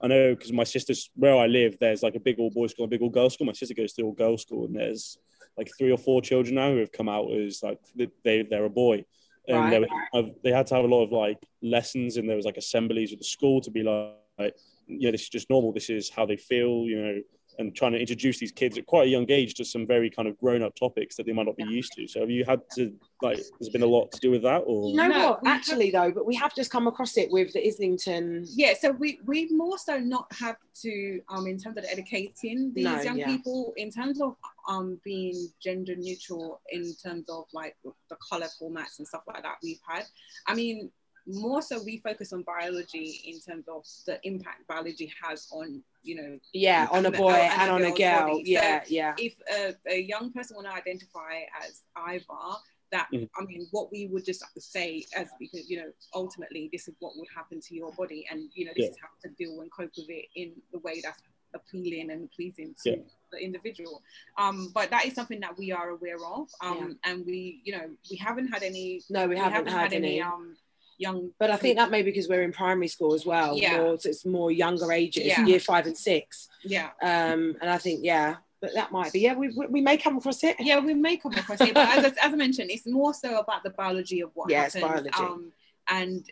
I 0.00 0.06
know 0.08 0.34
because 0.34 0.52
my 0.52 0.64
sister's 0.64 1.10
where 1.14 1.36
I 1.36 1.46
live, 1.46 1.76
there's 1.80 2.02
like 2.02 2.14
a 2.14 2.20
big 2.20 2.38
all 2.38 2.50
boys 2.50 2.70
school, 2.70 2.86
a 2.86 2.88
big 2.88 3.02
all 3.02 3.10
girls 3.10 3.34
school. 3.34 3.46
My 3.46 3.52
sister 3.52 3.74
goes 3.74 3.92
to 3.94 4.02
all 4.02 4.12
girls 4.12 4.42
school, 4.42 4.64
and 4.64 4.74
there's 4.74 5.18
like 5.58 5.70
three 5.78 5.92
or 5.92 5.98
four 5.98 6.22
children 6.22 6.54
now 6.54 6.70
who 6.70 6.78
have 6.78 6.92
come 6.92 7.08
out 7.10 7.30
as 7.32 7.62
like 7.62 7.78
they 8.24 8.42
they're 8.42 8.64
a 8.64 8.70
boy, 8.70 9.04
and 9.48 9.58
Right. 9.58 9.70
they, 9.70 10.20
were, 10.22 10.30
they 10.42 10.50
had 10.50 10.66
to 10.68 10.76
have 10.76 10.84
a 10.84 10.88
lot 10.88 11.04
of 11.04 11.12
like 11.12 11.38
lessons, 11.60 12.16
and 12.16 12.26
there 12.26 12.36
was 12.36 12.46
like 12.46 12.56
assemblies 12.56 13.10
with 13.10 13.20
the 13.20 13.26
school 13.26 13.60
to 13.60 13.70
be 13.70 13.82
like, 13.82 14.14
like, 14.38 14.54
yeah, 14.86 15.10
this 15.10 15.22
is 15.22 15.28
just 15.28 15.50
normal. 15.50 15.72
This 15.72 15.90
is 15.90 16.08
how 16.08 16.24
they 16.24 16.38
feel, 16.38 16.86
you 16.86 17.02
know 17.02 17.20
and 17.58 17.74
trying 17.74 17.92
to 17.92 17.98
introduce 17.98 18.38
these 18.38 18.52
kids 18.52 18.78
at 18.78 18.86
quite 18.86 19.06
a 19.06 19.10
young 19.10 19.30
age 19.30 19.54
to 19.54 19.64
some 19.64 19.86
very 19.86 20.10
kind 20.10 20.28
of 20.28 20.38
grown-up 20.38 20.74
topics 20.74 21.16
that 21.16 21.26
they 21.26 21.32
might 21.32 21.46
not 21.46 21.56
be 21.56 21.64
used 21.64 21.92
to. 21.94 22.06
So 22.06 22.20
have 22.20 22.30
you 22.30 22.44
had 22.44 22.60
to 22.76 22.92
like? 23.20 23.38
There's 23.60 23.68
been 23.72 23.82
a 23.82 23.86
lot 23.86 24.10
to 24.12 24.20
do 24.20 24.30
with 24.30 24.42
that, 24.42 24.62
or 24.66 24.90
You 24.90 24.96
know 24.96 25.08
No, 25.08 25.30
what? 25.30 25.42
we 25.42 25.48
have- 25.48 25.58
Actually, 25.58 25.90
though, 25.90 26.10
but 26.10 26.26
we 26.26 26.34
have 26.36 26.54
just 26.54 26.70
come 26.70 26.86
across 26.86 27.16
it 27.16 27.30
with 27.30 27.52
the 27.52 27.66
Islington. 27.66 28.46
Yeah, 28.54 28.74
so 28.80 28.90
we 28.92 29.20
we 29.26 29.48
more 29.50 29.78
so 29.78 29.98
not 29.98 30.32
have 30.34 30.56
to 30.82 31.20
um 31.28 31.46
in 31.46 31.58
terms 31.58 31.76
of 31.76 31.84
educating 31.84 32.72
these 32.74 32.84
No, 32.84 33.00
young 33.02 33.18
yeah. 33.18 33.26
people 33.26 33.74
in 33.76 33.90
terms 33.90 34.20
of 34.20 34.36
um 34.68 35.00
being 35.04 35.48
gender 35.62 35.94
neutral 35.96 36.60
in 36.70 36.94
terms 36.94 37.28
of 37.28 37.44
like 37.52 37.76
the 37.84 38.16
color 38.30 38.48
formats 38.60 38.98
and 38.98 39.06
stuff 39.06 39.22
like 39.26 39.42
that 39.42 39.56
we've 39.62 39.80
had. 39.86 40.04
I 40.46 40.54
mean, 40.54 40.90
more 41.26 41.62
so 41.62 41.82
we 41.82 41.98
focus 41.98 42.32
on 42.32 42.42
biology 42.42 43.20
in 43.26 43.40
terms 43.40 43.66
of 43.68 43.84
the 44.06 44.18
impact 44.26 44.66
biology 44.66 45.12
has 45.22 45.48
on 45.52 45.82
you 46.02 46.16
know 46.16 46.38
Yeah, 46.52 46.88
on 46.90 47.06
a 47.06 47.10
boy 47.10 47.32
and 47.32 47.70
and 47.70 47.84
the 47.84 47.88
on 47.88 47.92
a 47.92 47.96
girl. 47.96 48.28
body. 48.28 48.42
Yeah, 48.44 48.82
yeah. 48.88 49.14
if 49.18 49.34
a, 49.52 49.74
a 49.86 50.00
young 50.02 50.32
person 50.32 50.56
want 50.56 50.68
to 50.68 50.74
identify 50.74 51.42
as 51.62 51.82
either 51.96 52.24
that 52.90 53.08
Mhm. 53.12 53.26
i 53.38 53.44
mean 53.44 53.66
what 53.70 53.90
we 53.90 54.06
would 54.08 54.22
just 54.24 54.44
say 54.58 55.02
as 55.16 55.28
because 55.40 55.70
you 55.70 55.78
know 55.80 55.90
ultimately 56.14 56.68
this 56.72 56.88
is 56.88 56.94
what 56.98 57.12
would 57.16 57.28
happen 57.34 57.58
to 57.58 57.74
your 57.74 57.90
body 57.92 58.26
and 58.30 58.50
you 58.54 58.66
know 58.66 58.72
this 58.76 58.84
Yeah. 58.86 58.90
is 58.90 58.96
how 59.00 59.08
to 59.22 59.28
deal 59.36 59.60
and 59.62 59.70
cope 59.72 59.92
with 59.96 60.10
it 60.10 60.26
in 60.34 60.52
the 60.72 60.78
way 60.80 61.00
that's 61.02 61.18
appealing 61.54 62.10
and 62.10 62.30
pleasing 62.32 62.74
to 62.82 62.90
Yeah. 62.90 62.96
the 63.30 63.38
individual 63.38 64.02
um 64.36 64.70
but 64.74 64.90
that 64.90 65.06
is 65.06 65.14
something 65.14 65.40
that 65.40 65.56
we 65.56 65.72
are 65.72 65.88
aware 65.90 66.22
of 66.22 66.50
um 66.60 66.98
and 67.04 67.24
we 67.24 67.62
you 67.64 67.72
know 67.76 67.86
we 68.10 68.16
haven't 68.16 68.48
had 68.48 68.62
any 68.62 69.00
No, 69.08 69.26
we, 69.26 69.36
haven't, 69.38 69.68
had, 69.68 69.92
any. 69.94 70.20
um 70.20 70.56
young 70.98 71.30
but 71.38 71.50
I 71.50 71.56
think 71.56 71.76
that 71.78 71.90
may 71.90 72.02
be 72.02 72.10
because 72.10 72.28
we're 72.28 72.42
in 72.42 72.52
primary 72.52 72.88
school 72.88 73.14
as 73.14 73.24
well. 73.26 73.56
Yeah. 73.56 73.78
More, 73.78 73.98
so 73.98 74.08
it's 74.08 74.24
more 74.26 74.50
younger 74.50 74.92
ages, 74.92 75.24
Yeah. 75.26 75.44
year 75.46 75.60
five 75.60 75.86
and 75.86 75.96
six. 75.96 76.48
yeah 76.62 76.90
Um, 77.02 77.56
and 77.60 77.70
I 77.70 77.78
think 77.78 78.00
yeah, 78.04 78.36
but 78.60 78.74
that 78.74 78.92
might 78.92 79.12
be 79.12 79.20
yeah. 79.20 79.34
We 79.34 79.48
we 79.68 79.80
may 79.80 79.96
come 79.96 80.16
across 80.18 80.44
it. 80.44 80.56
yeah, 80.60 80.78
we 80.78 80.94
may 80.94 81.16
come 81.16 81.32
across 81.34 81.60
it, 81.60 81.74
but 81.74 81.88
as, 81.88 82.04
I- 82.04 82.26
as 82.26 82.32
I 82.32 82.36
mentioned, 82.36 82.70
it's 82.70 82.86
more 82.86 83.12
so 83.14 83.38
about 83.38 83.62
the 83.64 83.70
biology 83.70 84.20
of 84.20 84.30
what 84.34 84.50
Yeah, 84.50 84.62
happens. 84.64 84.84
biology. 84.84 85.10
Um, 85.18 85.52
and 85.88 86.24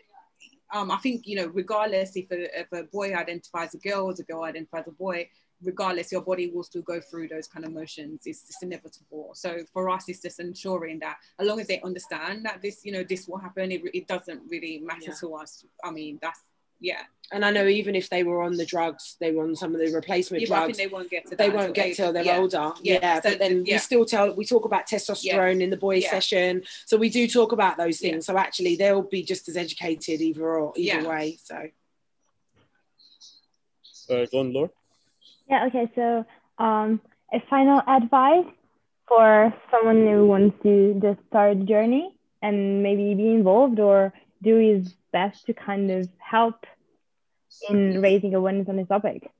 um, 0.73 0.89
I 0.89 0.97
think 0.97 1.27
you 1.27 1.35
know, 1.35 1.47
regardless 1.47 2.15
if 2.15 2.31
a, 2.31 2.61
if 2.61 2.71
a 2.71 2.83
boy 2.83 3.13
identifies 3.15 3.73
a 3.73 3.77
girl, 3.77 4.05
or 4.05 4.11
a 4.17 4.23
girl 4.23 4.43
identifies 4.43 4.87
a 4.87 4.91
boy, 4.91 5.27
regardless, 5.63 6.11
your 6.11 6.21
body 6.21 6.49
will 6.49 6.63
still 6.63 6.81
go 6.81 6.99
through 6.99 7.27
those 7.27 7.47
kind 7.47 7.65
of 7.65 7.73
motions. 7.73 8.21
It's 8.25 8.45
just 8.47 8.63
inevitable. 8.63 9.31
So 9.33 9.59
for 9.73 9.89
us, 9.89 10.09
it's 10.09 10.21
just 10.21 10.39
ensuring 10.39 10.99
that 10.99 11.17
as 11.39 11.47
long 11.47 11.59
as 11.59 11.67
they 11.67 11.81
understand 11.81 12.45
that 12.45 12.61
this, 12.61 12.81
you 12.83 12.91
know, 12.91 13.03
this 13.03 13.27
will 13.27 13.37
happen, 13.37 13.71
it, 13.71 13.81
it 13.93 14.07
doesn't 14.07 14.41
really 14.49 14.79
matter 14.79 15.05
Yeah. 15.07 15.13
to 15.21 15.35
us. 15.35 15.65
I 15.83 15.91
mean, 15.91 16.19
that's 16.21 16.39
yeah. 16.83 17.03
And 17.31 17.45
I 17.45 17.51
know 17.51 17.67
even 17.67 17.93
if 17.95 18.09
they 18.09 18.23
were 18.23 18.41
on 18.41 18.57
the 18.57 18.65
drugs, 18.65 19.15
they 19.19 19.31
were 19.31 19.43
on 19.43 19.55
some 19.55 19.75
of 19.75 19.79
the 19.79 19.91
replacement 19.93 20.41
yeah 20.41 20.47
drugs. 20.47 20.77
they 20.79 20.87
won't 20.87 21.11
get 21.11 21.27
to 21.27 21.35
they 21.35 21.49
won't 21.51 21.75
get 21.75 21.95
till 21.95 22.11
they're 22.11 22.23
yeah. 22.23 22.37
older. 22.37 22.71
Yeah, 22.81 22.99
Yeah, 23.01 23.21
so 23.21 23.29
but 23.29 23.39
then 23.39 23.65
yeah. 23.65 23.75
we 23.75 23.77
still 23.77 24.03
tell 24.03 24.33
we 24.33 24.45
talk 24.45 24.65
about 24.65 24.87
testosterone 24.87 25.61
in 25.61 25.69
the 25.69 25.77
boys 25.77 26.03
Yeah. 26.03 26.09
session, 26.09 26.63
so 26.87 26.97
we 26.97 27.09
do 27.09 27.27
talk 27.27 27.51
about 27.51 27.77
those 27.77 27.99
things. 27.99 28.27
Yeah. 28.27 28.33
So 28.33 28.37
actually, 28.39 28.75
they'll 28.77 29.03
be 29.03 29.21
just 29.21 29.47
as 29.47 29.57
educated 29.57 30.21
either 30.21 30.43
or 30.43 30.73
either 30.75 31.01
Yeah. 31.01 31.07
way. 31.07 31.37
So 31.43 31.55
uh, 34.09 34.25
go 34.25 34.39
on, 34.39 34.51
Laura. 34.51 34.69
Yeah, 35.51 35.67
okay, 35.67 35.91
so 35.95 36.25
um, 36.63 37.01
a 37.33 37.41
final 37.49 37.81
advice 37.87 38.47
for 39.07 39.53
someone 39.71 40.07
who 40.07 40.27
wants 40.27 40.57
to 40.63 40.99
just 41.01 41.19
start 41.27 41.57
a 41.57 41.63
journey 41.65 42.15
and 42.41 42.83
maybe 42.83 43.15
be 43.15 43.29
involved 43.33 43.79
or 43.79 44.13
do 44.43 44.57
his 44.57 44.95
best 45.13 45.45
to 45.47 45.53
kind 45.53 45.91
of 45.91 46.09
help 46.19 46.65
in 47.69 48.01
raising 48.01 48.35
awareness 48.35 48.69
on 48.69 48.77
this 48.77 48.87
topic. 48.87 49.31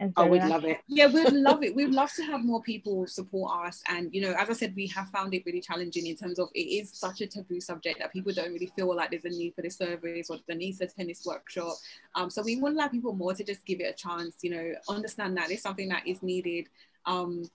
And 0.00 0.12
I 0.16 0.24
so, 0.24 0.30
would 0.30 0.42
yeah. 0.42 0.48
love 0.48 0.64
it. 0.64 0.80
Yeah, 0.86 1.06
we'd 1.06 1.32
love 1.32 1.62
it. 1.64 1.74
We'd 1.74 1.90
love 1.90 2.12
to 2.14 2.22
have 2.22 2.44
more 2.44 2.62
people 2.62 3.06
support 3.06 3.66
us. 3.66 3.82
And, 3.88 4.14
you 4.14 4.20
know, 4.20 4.32
as 4.38 4.48
I 4.48 4.52
said, 4.52 4.74
we 4.76 4.86
have 4.88 5.08
found 5.08 5.34
it 5.34 5.42
really 5.44 5.60
challenging 5.60 6.06
in 6.06 6.16
terms 6.16 6.38
of 6.38 6.48
it 6.54 6.60
is 6.60 6.90
such 6.92 7.20
a 7.20 7.26
taboo 7.26 7.60
subject 7.60 7.98
that 7.98 8.12
people 8.12 8.32
don't 8.32 8.52
really 8.52 8.70
feel 8.76 8.94
like 8.94 9.10
there's 9.10 9.24
a 9.24 9.30
need 9.30 9.54
for 9.54 9.62
this 9.62 9.76
service 9.76 10.30
or 10.30 10.38
the 10.46 10.54
need 10.54 10.76
for 10.76 10.86
tennis 10.86 11.26
workshop. 11.26 11.74
Um, 12.14 12.30
so 12.30 12.42
we 12.42 12.60
want 12.60 12.76
to 12.76 12.78
allow 12.78 12.88
people 12.88 13.12
more 13.12 13.34
to 13.34 13.42
just 13.42 13.66
give 13.66 13.80
it 13.80 13.92
a 13.92 13.92
chance, 13.92 14.36
you 14.42 14.50
know, 14.50 14.72
understand 14.88 15.36
that 15.36 15.50
it's 15.50 15.62
something 15.62 15.88
that 15.88 16.06
is 16.06 16.22
needed. 16.22 16.68
Um, 17.04 17.50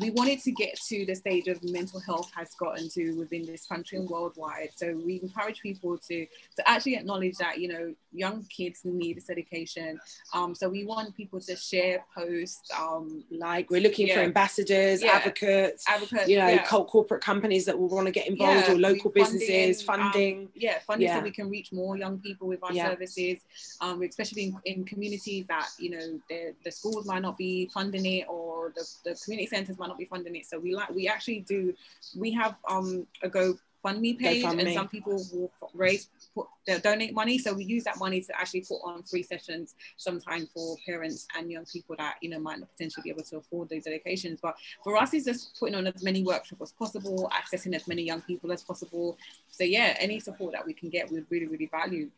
we 0.00 0.10
wanted 0.10 0.40
to 0.42 0.52
get 0.52 0.78
to 0.88 1.06
the 1.06 1.14
stage 1.14 1.48
of 1.48 1.62
mental 1.64 1.98
health 2.00 2.30
has 2.36 2.54
gotten 2.54 2.88
to 2.90 3.12
within 3.12 3.46
this 3.46 3.64
country 3.66 3.98
and 3.98 4.08
worldwide. 4.08 4.68
So 4.76 4.94
we 5.04 5.18
encourage 5.22 5.60
people 5.60 5.96
to 6.08 6.26
to 6.56 6.68
actually 6.68 6.96
acknowledge 6.96 7.36
that 7.38 7.58
you 7.58 7.68
know 7.68 7.94
young 8.12 8.44
kids 8.54 8.80
need 8.84 9.16
this 9.16 9.30
education. 9.30 9.98
Um, 10.34 10.54
so 10.54 10.68
we 10.68 10.84
want 10.84 11.16
people 11.16 11.40
to 11.40 11.56
share 11.56 12.04
posts, 12.14 12.70
um, 12.78 13.24
Like 13.30 13.70
we're 13.70 13.80
looking 13.80 14.08
for 14.08 14.20
ambassadors, 14.20 15.02
Yeah. 15.02 15.12
advocates, 15.12 15.84
advocates, 15.88 16.28
you 16.28 16.38
know, 16.38 16.48
yeah. 16.48 16.64
co- 16.64 16.84
corporate 16.84 17.22
companies 17.22 17.64
that 17.66 17.78
will 17.78 17.88
want 17.88 18.06
to 18.06 18.12
get 18.12 18.26
involved 18.26 18.66
Yeah, 18.68 18.74
or 18.74 18.78
local 18.78 19.10
we- 19.14 19.20
businesses, 19.22 19.82
funding, 19.82 20.38
um, 20.44 20.48
yeah, 20.54 20.78
funding 20.86 21.08
Yeah. 21.08 21.18
so 21.18 21.22
we 21.24 21.30
can 21.30 21.48
reach 21.50 21.72
more 21.72 21.96
young 21.96 22.18
people 22.18 22.48
with 22.48 22.62
our 22.62 22.72
Yeah. 22.72 22.90
services, 22.90 23.38
um, 23.80 24.02
especially 24.02 24.44
in, 24.44 24.56
in 24.64 24.84
communities 24.84 25.46
that 25.48 25.68
you 25.78 25.90
know 25.90 26.20
the, 26.28 26.54
the 26.64 26.70
schools 26.70 27.06
might 27.06 27.22
not 27.22 27.36
be 27.38 27.66
funding 27.72 28.04
it 28.06 28.26
or 28.28 28.72
the, 28.74 28.84
the 29.04 29.14
community 29.24 29.46
might 29.78 29.88
not 29.88 29.98
be 29.98 30.04
funding 30.04 30.36
it. 30.36 30.46
So 30.46 30.58
we 30.58 30.74
like 30.74 30.90
we 30.90 31.08
actually 31.08 31.40
do 31.40 31.74
we 32.16 32.32
have 32.32 32.56
um 32.68 33.06
a 33.22 33.28
GoFundMe 33.28 34.18
page 34.18 34.44
and 34.44 34.72
some 34.72 34.88
people 34.88 35.22
will 35.32 35.50
raise 35.74 36.08
put 36.34 36.46
they'll 36.66 36.80
donate 36.80 37.14
money. 37.14 37.38
So 37.38 37.54
we 37.54 37.64
use 37.64 37.84
that 37.84 37.98
money 37.98 38.20
to 38.20 38.38
actually 38.38 38.62
put 38.62 38.80
on 38.84 39.02
free 39.02 39.22
sessions 39.22 39.74
sometime 39.96 40.48
for 40.52 40.76
parents 40.84 41.26
and 41.36 41.50
young 41.50 41.64
people 41.64 41.96
that 41.98 42.16
you 42.20 42.30
know 42.30 42.38
might 42.38 42.58
not 42.58 42.70
potentially 42.70 43.02
be 43.02 43.10
able 43.10 43.24
to 43.24 43.38
afford 43.38 43.68
those 43.68 43.86
educations. 43.86 44.40
But 44.42 44.56
for 44.84 44.96
us, 44.96 45.14
it's 45.14 45.26
just 45.26 45.58
putting 45.58 45.74
on 45.74 45.86
as 45.86 46.02
many 46.02 46.22
workshops 46.22 46.62
as 46.62 46.72
possible, 46.72 47.30
accessing 47.32 47.74
as 47.74 47.86
many 47.86 48.02
young 48.02 48.20
people 48.22 48.52
as 48.52 48.62
possible. 48.62 49.16
So 49.50 49.64
yeah, 49.64 49.96
any 49.98 50.20
support 50.20 50.52
that 50.52 50.66
we 50.66 50.74
can 50.74 50.88
get, 50.88 51.10
we 51.10 51.22
really, 51.30 51.46
really 51.46 51.66
value. 51.66 52.10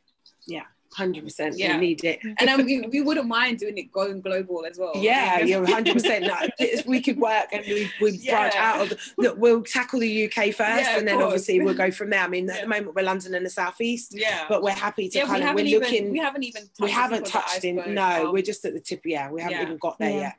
Hundred 0.92 1.24
percent. 1.24 1.56
Yeah. 1.58 1.74
We 1.74 1.80
need 1.86 2.04
it. 2.04 2.20
And 2.22 2.36
then 2.48 2.64
we, 2.64 2.80
we 2.82 3.00
wouldn't 3.00 3.26
mind 3.28 3.58
doing 3.58 3.78
it 3.78 3.92
going 3.92 4.20
global 4.20 4.64
as 4.64 4.78
well. 4.78 4.92
Yeah, 4.96 5.38
yeah, 5.40 5.64
hundred 5.68 5.94
percent. 5.94 6.24
No, 6.26 6.34
if 6.58 6.86
we 6.86 7.00
could 7.00 7.18
work 7.18 7.46
and 7.52 7.64
we 7.66 7.90
we 8.00 8.18
branch 8.28 8.54
out 8.56 8.80
of. 8.82 8.88
The, 8.90 8.98
look, 9.18 9.36
we'll 9.38 9.62
tackle 9.62 10.00
the 10.00 10.24
UK 10.26 10.46
first, 10.54 10.58
Yeah, 10.58 10.98
and 10.98 11.06
then 11.06 11.16
course. 11.16 11.26
obviously 11.26 11.60
we'll 11.60 11.74
go 11.74 11.90
from 11.90 12.10
there. 12.10 12.20
I 12.22 12.28
mean, 12.28 12.48
at 12.50 12.56
Yeah. 12.56 12.62
the 12.62 12.68
moment 12.68 12.94
we're 12.96 13.02
London 13.02 13.34
and 13.34 13.46
the 13.46 13.50
southeast, 13.50 14.14
Yeah. 14.16 14.46
but 14.48 14.62
we're 14.62 14.70
happy 14.72 15.08
to 15.08 15.18
yeah, 15.18 15.24
we 15.24 15.28
kind 15.30 15.42
of 15.42 15.48
haven't 15.48 15.64
we're 15.64 15.68
even 15.68 15.80
looking. 15.82 16.10
we 16.12 16.18
haven't 16.18 16.42
even 16.42 16.62
touched 16.62 16.80
we 16.80 16.90
haven't 16.90 17.24
tip 17.24 17.26
of 17.26 17.32
the 17.32 17.38
touched 17.48 17.64
in. 17.64 17.78
iceberg. 17.78 17.94
No, 17.94 18.26
Um, 18.26 18.32
we're 18.32 18.42
just 18.42 18.64
at 18.64 18.72
the 18.74 18.80
tip. 18.80 19.02
Yeah, 19.04 19.30
we 19.30 19.40
haven't 19.40 19.58
Yeah. 19.58 19.62
even 19.64 19.78
got 19.78 19.98
there 19.98 20.10
Yeah. 20.10 20.20
yet. 20.20 20.34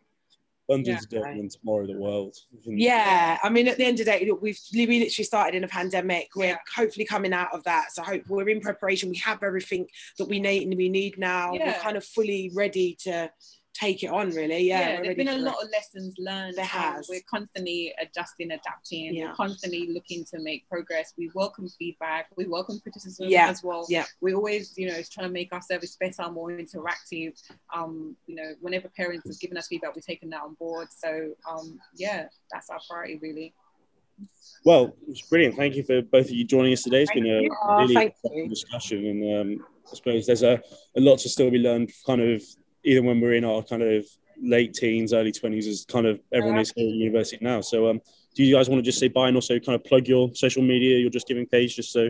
London's 0.71 1.07
Yeah. 1.09 1.19
yeah. 1.25 1.29
and 1.31 1.51
tomorrow 1.51 1.85
the 1.87 1.97
world. 1.97 2.35
Yeah, 2.65 3.37
I 3.43 3.49
mean, 3.49 3.67
at 3.67 3.77
the 3.77 3.85
end 3.85 3.99
of 3.99 4.05
the 4.05 4.11
day, 4.11 4.25
look, 4.25 4.41
we've 4.41 4.59
we 4.73 4.85
literally 4.85 5.25
started 5.25 5.55
in 5.55 5.63
a 5.63 5.67
pandemic. 5.67 6.29
We're 6.35 6.45
Yeah. 6.45 6.57
hopefully 6.75 7.05
coming 7.05 7.33
out 7.33 7.53
of 7.53 7.63
that. 7.63 7.91
So 7.91 8.01
hope 8.01 8.23
we're 8.27 8.49
in 8.49 8.61
preparation. 8.61 9.09
We 9.09 9.17
have 9.17 9.43
everything 9.43 9.87
that 10.17 10.25
we 10.25 10.39
need. 10.39 10.63
and 10.67 10.75
We 10.75 10.89
need 10.89 11.17
now. 11.17 11.51
We're 11.51 11.73
kind 11.73 11.97
of 11.97 12.05
fully 12.05 12.51
ready 12.53 12.95
to 13.03 13.31
take 13.73 14.03
it 14.03 14.07
on. 14.07 14.29
Really, 14.31 14.63
yeah. 14.63 14.79
yeah, 14.79 14.87
we're 14.87 14.95
there's 14.95 15.07
ready 15.07 15.15
been 15.15 15.27
a 15.27 15.31
for 15.33 15.37
it. 15.37 15.41
lot 15.43 15.63
of 15.63 15.69
lessons 15.71 16.15
learned. 16.17 16.55
There 16.57 16.65
has. 16.65 17.07
We're 17.09 17.21
constantly 17.29 17.93
adjusting, 18.01 18.51
adapting. 18.51 19.15
Yeah. 19.15 19.27
We're 19.29 19.35
constantly 19.35 19.89
looking 19.91 20.25
to 20.25 20.39
make 20.39 20.67
progress. 20.69 21.13
We 21.17 21.31
welcome 21.33 21.67
feedback. 21.79 22.27
We 22.35 22.45
welcome 22.45 22.79
criticism 22.81 23.27
Yeah. 23.29 23.49
as 23.49 23.63
well. 23.63 23.85
Yeah. 23.89 24.05
We 24.21 24.33
always, 24.33 24.73
you 24.77 24.87
know, 24.87 25.01
trying 25.11 25.27
to 25.27 25.33
make 25.33 25.53
our 25.53 25.61
service 25.61 25.95
better, 25.99 26.29
more 26.31 26.49
interactive. 26.51 27.33
Um, 27.73 28.15
you 28.27 28.35
know, 28.35 28.53
whenever 28.61 28.89
parents 28.89 29.27
have 29.27 29.39
given 29.39 29.57
us 29.57 29.67
feedback, 29.67 29.95
we've 29.95 30.05
taken 30.05 30.29
that 30.31 30.41
on 30.41 30.55
board. 30.55 30.87
So, 30.95 31.33
um, 31.49 31.79
yeah, 31.95 32.27
that's 32.51 32.69
our 32.69 32.79
priority, 32.89 33.17
really. 33.21 33.53
Well, 34.63 34.93
it's 35.07 35.21
brilliant. 35.27 35.55
Thank 35.55 35.75
you 35.75 35.83
for 35.83 36.01
both 36.03 36.25
of 36.25 36.31
you 36.31 36.43
joining 36.45 36.73
us 36.73 36.83
today. 36.83 37.01
It's 37.01 37.11
been 37.11 37.25
a 37.25 37.47
Oh, 37.63 37.77
really 37.79 37.95
thank 37.95 38.13
interesting 38.23 38.43
you. 38.43 38.49
discussion, 38.49 39.05
and 39.07 39.59
um, 39.59 39.65
I 39.91 39.95
suppose 39.95 40.27
there's 40.27 40.43
a, 40.43 40.61
a 40.95 41.01
lot 41.01 41.17
to 41.19 41.29
still 41.29 41.49
be 41.49 41.57
learned. 41.57 41.91
Kind 42.05 42.21
of 42.21 42.43
either 42.83 43.01
when 43.01 43.19
we're 43.21 43.33
in 43.33 43.45
our 43.45 43.61
kind 43.63 43.81
of 43.81 44.05
late 44.41 44.73
teens, 44.73 45.13
early 45.13 45.31
twenties, 45.31 45.67
as 45.67 45.85
kind 45.85 46.05
of 46.05 46.19
everyone 46.31 46.59
is 46.59 46.71
here 46.75 46.87
at 46.87 46.95
university 46.95 47.43
now. 47.43 47.61
So, 47.61 47.89
um, 47.89 48.01
do 48.35 48.43
you 48.43 48.55
guys 48.55 48.69
want 48.69 48.79
to 48.79 48.83
just 48.83 48.99
say 48.99 49.07
bye 49.07 49.27
and 49.27 49.37
also 49.37 49.59
kind 49.59 49.75
of 49.75 49.83
plug 49.83 50.07
your 50.07 50.33
social 50.33 50.63
media, 50.63 50.97
your 50.97 51.09
JustGiving 51.09 51.49
page, 51.49 51.75
just 51.75 51.91
so 51.91 52.09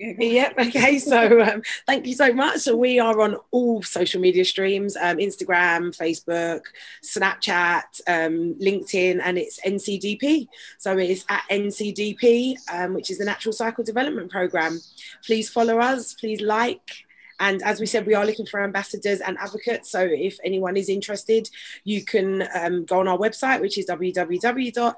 Yep. 0.18 0.58
Okay. 0.58 0.98
So 0.98 1.40
um, 1.42 1.62
thank 1.86 2.06
you 2.06 2.14
so 2.14 2.32
much. 2.32 2.60
So 2.60 2.76
we 2.76 2.98
are 2.98 3.20
on 3.20 3.36
all 3.50 3.82
social 3.82 4.20
media 4.20 4.44
streams: 4.44 4.96
um, 4.96 5.18
Instagram, 5.18 5.94
Facebook, 5.96 6.62
Snapchat, 7.04 8.00
um, 8.06 8.54
LinkedIn, 8.54 9.20
and 9.22 9.36
it's 9.36 9.60
NCDP. 9.60 10.48
So 10.78 10.96
it 10.96 11.10
is 11.10 11.24
at 11.28 11.42
NCDP, 11.50 12.56
um, 12.72 12.94
which 12.94 13.10
is 13.10 13.18
the 13.18 13.24
Natural 13.26 13.52
Cycle 13.52 13.84
Development 13.84 14.30
Program. 14.30 14.80
Please 15.24 15.50
follow 15.50 15.78
us. 15.78 16.14
Please 16.14 16.40
like. 16.40 17.04
And 17.40 17.62
as 17.62 17.80
we 17.80 17.86
said, 17.86 18.06
we 18.06 18.14
are 18.14 18.26
looking 18.26 18.46
for 18.46 18.62
ambassadors 18.62 19.20
and 19.20 19.36
advocates. 19.38 19.90
So 19.90 20.00
if 20.02 20.38
anyone 20.44 20.76
is 20.76 20.88
interested, 20.88 21.48
you 21.84 22.04
can 22.04 22.46
um, 22.54 22.84
go 22.84 23.00
on 23.00 23.08
our 23.08 23.18
website, 23.18 23.60
which 23.60 23.78
is 23.78 23.86
www.ncdp.co.uk. 23.86 24.90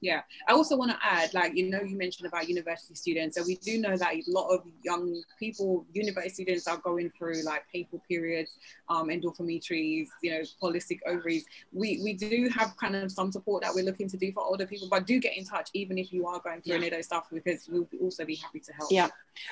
Yeah, 0.00 0.20
I 0.46 0.52
also 0.52 0.76
want 0.76 0.90
to 0.90 0.98
add, 1.02 1.32
like, 1.32 1.56
you 1.56 1.70
know, 1.70 1.80
you 1.80 1.96
mentioned 1.96 2.26
about 2.26 2.46
university 2.46 2.94
students. 2.94 3.38
So 3.38 3.44
we 3.46 3.56
do 3.56 3.78
know 3.78 3.96
that 3.96 4.12
a 4.12 4.22
lot 4.28 4.50
of 4.50 4.60
young 4.82 5.22
people, 5.38 5.86
university 5.94 6.44
students, 6.44 6.68
are 6.68 6.76
going 6.76 7.10
through 7.16 7.42
like 7.44 7.62
painful 7.72 8.02
periods, 8.06 8.50
um, 8.90 9.08
endometriosis, 9.08 10.08
you 10.22 10.30
know, 10.30 10.42
polycystic 10.62 10.98
ovaries. 11.06 11.46
We 11.72 12.00
we 12.02 12.12
do 12.12 12.50
have 12.54 12.76
kind 12.76 12.94
of 12.96 13.10
some 13.10 13.32
support 13.32 13.62
that 13.62 13.74
we're 13.74 13.84
looking 13.84 14.08
to 14.10 14.18
do 14.18 14.30
for 14.32 14.44
older 14.44 14.66
people, 14.66 14.88
but 14.90 15.06
do 15.06 15.18
get 15.18 15.38
in 15.38 15.46
touch 15.46 15.70
even 15.72 15.96
if 15.96 16.12
you 16.12 16.26
are 16.26 16.38
going 16.40 16.60
through 16.60 16.72
Yeah. 16.72 16.78
any 16.78 16.88
of 16.88 16.92
those 16.94 17.06
stuff 17.06 17.28
because 17.32 17.66
we'll 17.70 17.88
also 18.02 18.26
be 18.26 18.34
happy 18.34 18.60
to 18.60 18.72
help. 18.74 18.92
Yeah. 18.92 19.08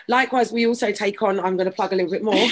Likewise, 0.06 0.41
we 0.50 0.66
also 0.66 0.90
take 0.90 1.22
on, 1.22 1.38
I'm 1.38 1.57
going 1.57 1.70
to 1.70 1.74
plug 1.74 1.92
a 1.92 1.96
little 1.96 2.11
bit 2.11 2.24
more. 2.24 2.48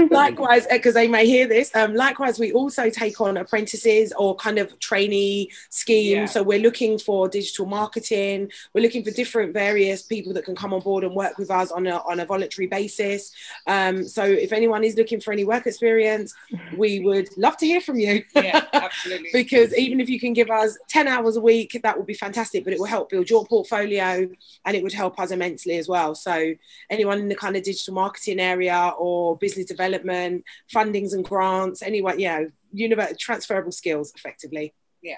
likewise, 0.10 0.66
because 0.70 0.94
they 0.94 1.06
may 1.06 1.26
hear 1.26 1.46
this, 1.46 1.74
um, 1.76 1.94
likewise, 1.94 2.38
we 2.38 2.52
also 2.52 2.90
take 2.90 3.20
on 3.20 3.36
apprentices 3.36 4.12
or 4.18 4.34
kind 4.36 4.58
of 4.58 4.78
trainee 4.80 5.50
schemes. 5.68 6.10
Yeah. 6.10 6.26
So 6.26 6.42
we're 6.42 6.58
looking 6.58 6.98
for 6.98 7.28
digital 7.28 7.66
marketing. 7.66 8.50
We're 8.74 8.80
looking 8.82 9.04
for 9.04 9.10
different 9.10 9.52
various 9.52 10.02
people 10.02 10.32
that 10.32 10.44
can 10.44 10.56
come 10.56 10.72
on 10.72 10.80
board 10.80 11.04
and 11.04 11.14
work 11.14 11.38
with 11.38 11.50
us 11.50 11.70
on 11.70 11.86
a, 11.86 11.98
on 11.98 12.20
a 12.20 12.26
voluntary 12.26 12.66
basis. 12.66 13.32
Um, 13.66 14.08
so 14.08 14.24
if 14.24 14.52
anyone 14.52 14.84
is 14.84 14.96
looking 14.96 15.20
for 15.20 15.32
any 15.32 15.44
work 15.44 15.66
experience, 15.66 16.34
we 16.76 17.00
would 17.00 17.28
love 17.36 17.56
to 17.58 17.66
hear 17.66 17.80
from 17.80 17.98
you. 17.98 18.24
Yeah, 18.34 18.64
absolutely. 18.72 19.28
because 19.32 19.76
even 19.76 20.00
if 20.00 20.08
you 20.08 20.18
can 20.18 20.32
give 20.32 20.50
us 20.50 20.78
10 20.88 21.06
hours 21.06 21.36
a 21.36 21.40
week, 21.40 21.78
that 21.82 21.96
would 21.96 22.06
be 22.06 22.14
fantastic, 22.14 22.64
but 22.64 22.72
it 22.72 22.78
will 22.78 22.86
help 22.86 23.10
build 23.10 23.28
your 23.28 23.44
portfolio 23.46 24.28
and 24.64 24.76
it 24.76 24.82
would 24.82 24.92
help 24.92 25.18
us 25.18 25.30
immensely 25.30 25.76
as 25.76 25.88
well. 25.88 26.14
So, 26.14 26.54
anyone 26.90 27.18
in 27.18 27.28
the 27.28 27.34
kind 27.34 27.56
of 27.56 27.62
digital 27.62 27.94
marketing 27.94 28.40
area 28.40 28.92
or 28.98 29.36
business 29.38 29.66
development, 29.66 30.44
fundings 30.74 31.12
and 31.12 31.24
grants, 31.24 31.82
anyone, 31.82 32.18
you 32.18 32.28
know, 32.28 32.50
univer- 32.74 33.16
transferable 33.18 33.72
skills 33.72 34.12
effectively. 34.16 34.74
Yeah. 35.02 35.16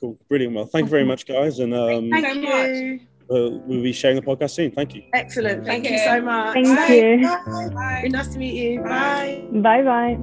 Cool, 0.00 0.18
brilliant. 0.28 0.54
Well, 0.54 0.66
thank 0.66 0.86
you 0.86 0.90
very 0.90 1.04
much, 1.04 1.26
guys, 1.26 1.58
and 1.60 1.72
um, 1.74 2.10
Thank 2.10 2.26
you 2.26 2.42
so 2.42 2.98
much. 2.98 3.00
uh, 3.30 3.58
we'll 3.66 3.82
be 3.82 3.92
sharing 3.92 4.16
the 4.16 4.22
podcast 4.22 4.50
soon. 4.50 4.72
Thank 4.72 4.94
you. 4.96 5.02
Excellent. 5.14 5.64
Thank 5.64 5.84
Take 5.84 5.92
you 5.92 5.98
care. 5.98 6.18
so 6.18 6.24
much. 6.24 6.54
Thank 6.54 6.66
Bye. 6.66 6.94
you. 6.94 7.22
Bye. 7.22 7.68
Bye. 8.02 8.08
Nice 8.10 8.28
to 8.28 8.38
meet 8.38 8.54
you. 8.54 8.80
Bye. 8.82 9.44
Bye 9.52 9.82
bye. 9.82 10.18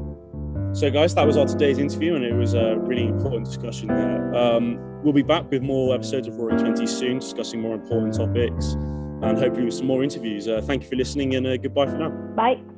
So, 0.74 0.92
guys, 0.92 1.16
that 1.16 1.26
was 1.26 1.38
our 1.38 1.46
today's 1.46 1.80
interview, 1.80 2.16
and 2.16 2.26
it 2.26 2.34
was 2.34 2.54
a 2.54 2.76
really 2.80 3.08
important 3.08 3.46
discussion 3.46 3.88
there. 3.88 4.36
Um, 4.36 4.78
we'll 5.02 5.14
be 5.14 5.24
back 5.24 5.50
with 5.50 5.62
more 5.64 5.96
episodes 5.96 6.28
of 6.28 6.36
Roaring 6.36 6.58
Twenties 6.58 6.92
soon, 6.96 7.20
discussing 7.20 7.62
more 7.62 7.74
important 7.74 8.16
topics, 8.16 8.76
and 9.22 9.38
hopefully 9.38 9.66
with 9.66 9.74
some 9.74 9.88
more 9.88 10.04
interviews. 10.04 10.48
Uh, 10.48 10.62
thank 10.62 10.84
you 10.84 10.90
for 10.90 10.96
listening, 10.96 11.36
and 11.36 11.48
uh, 11.48 11.58
goodbye 11.58 11.86
for 11.88 11.98
now. 11.98 12.10
Bye. 12.10 12.77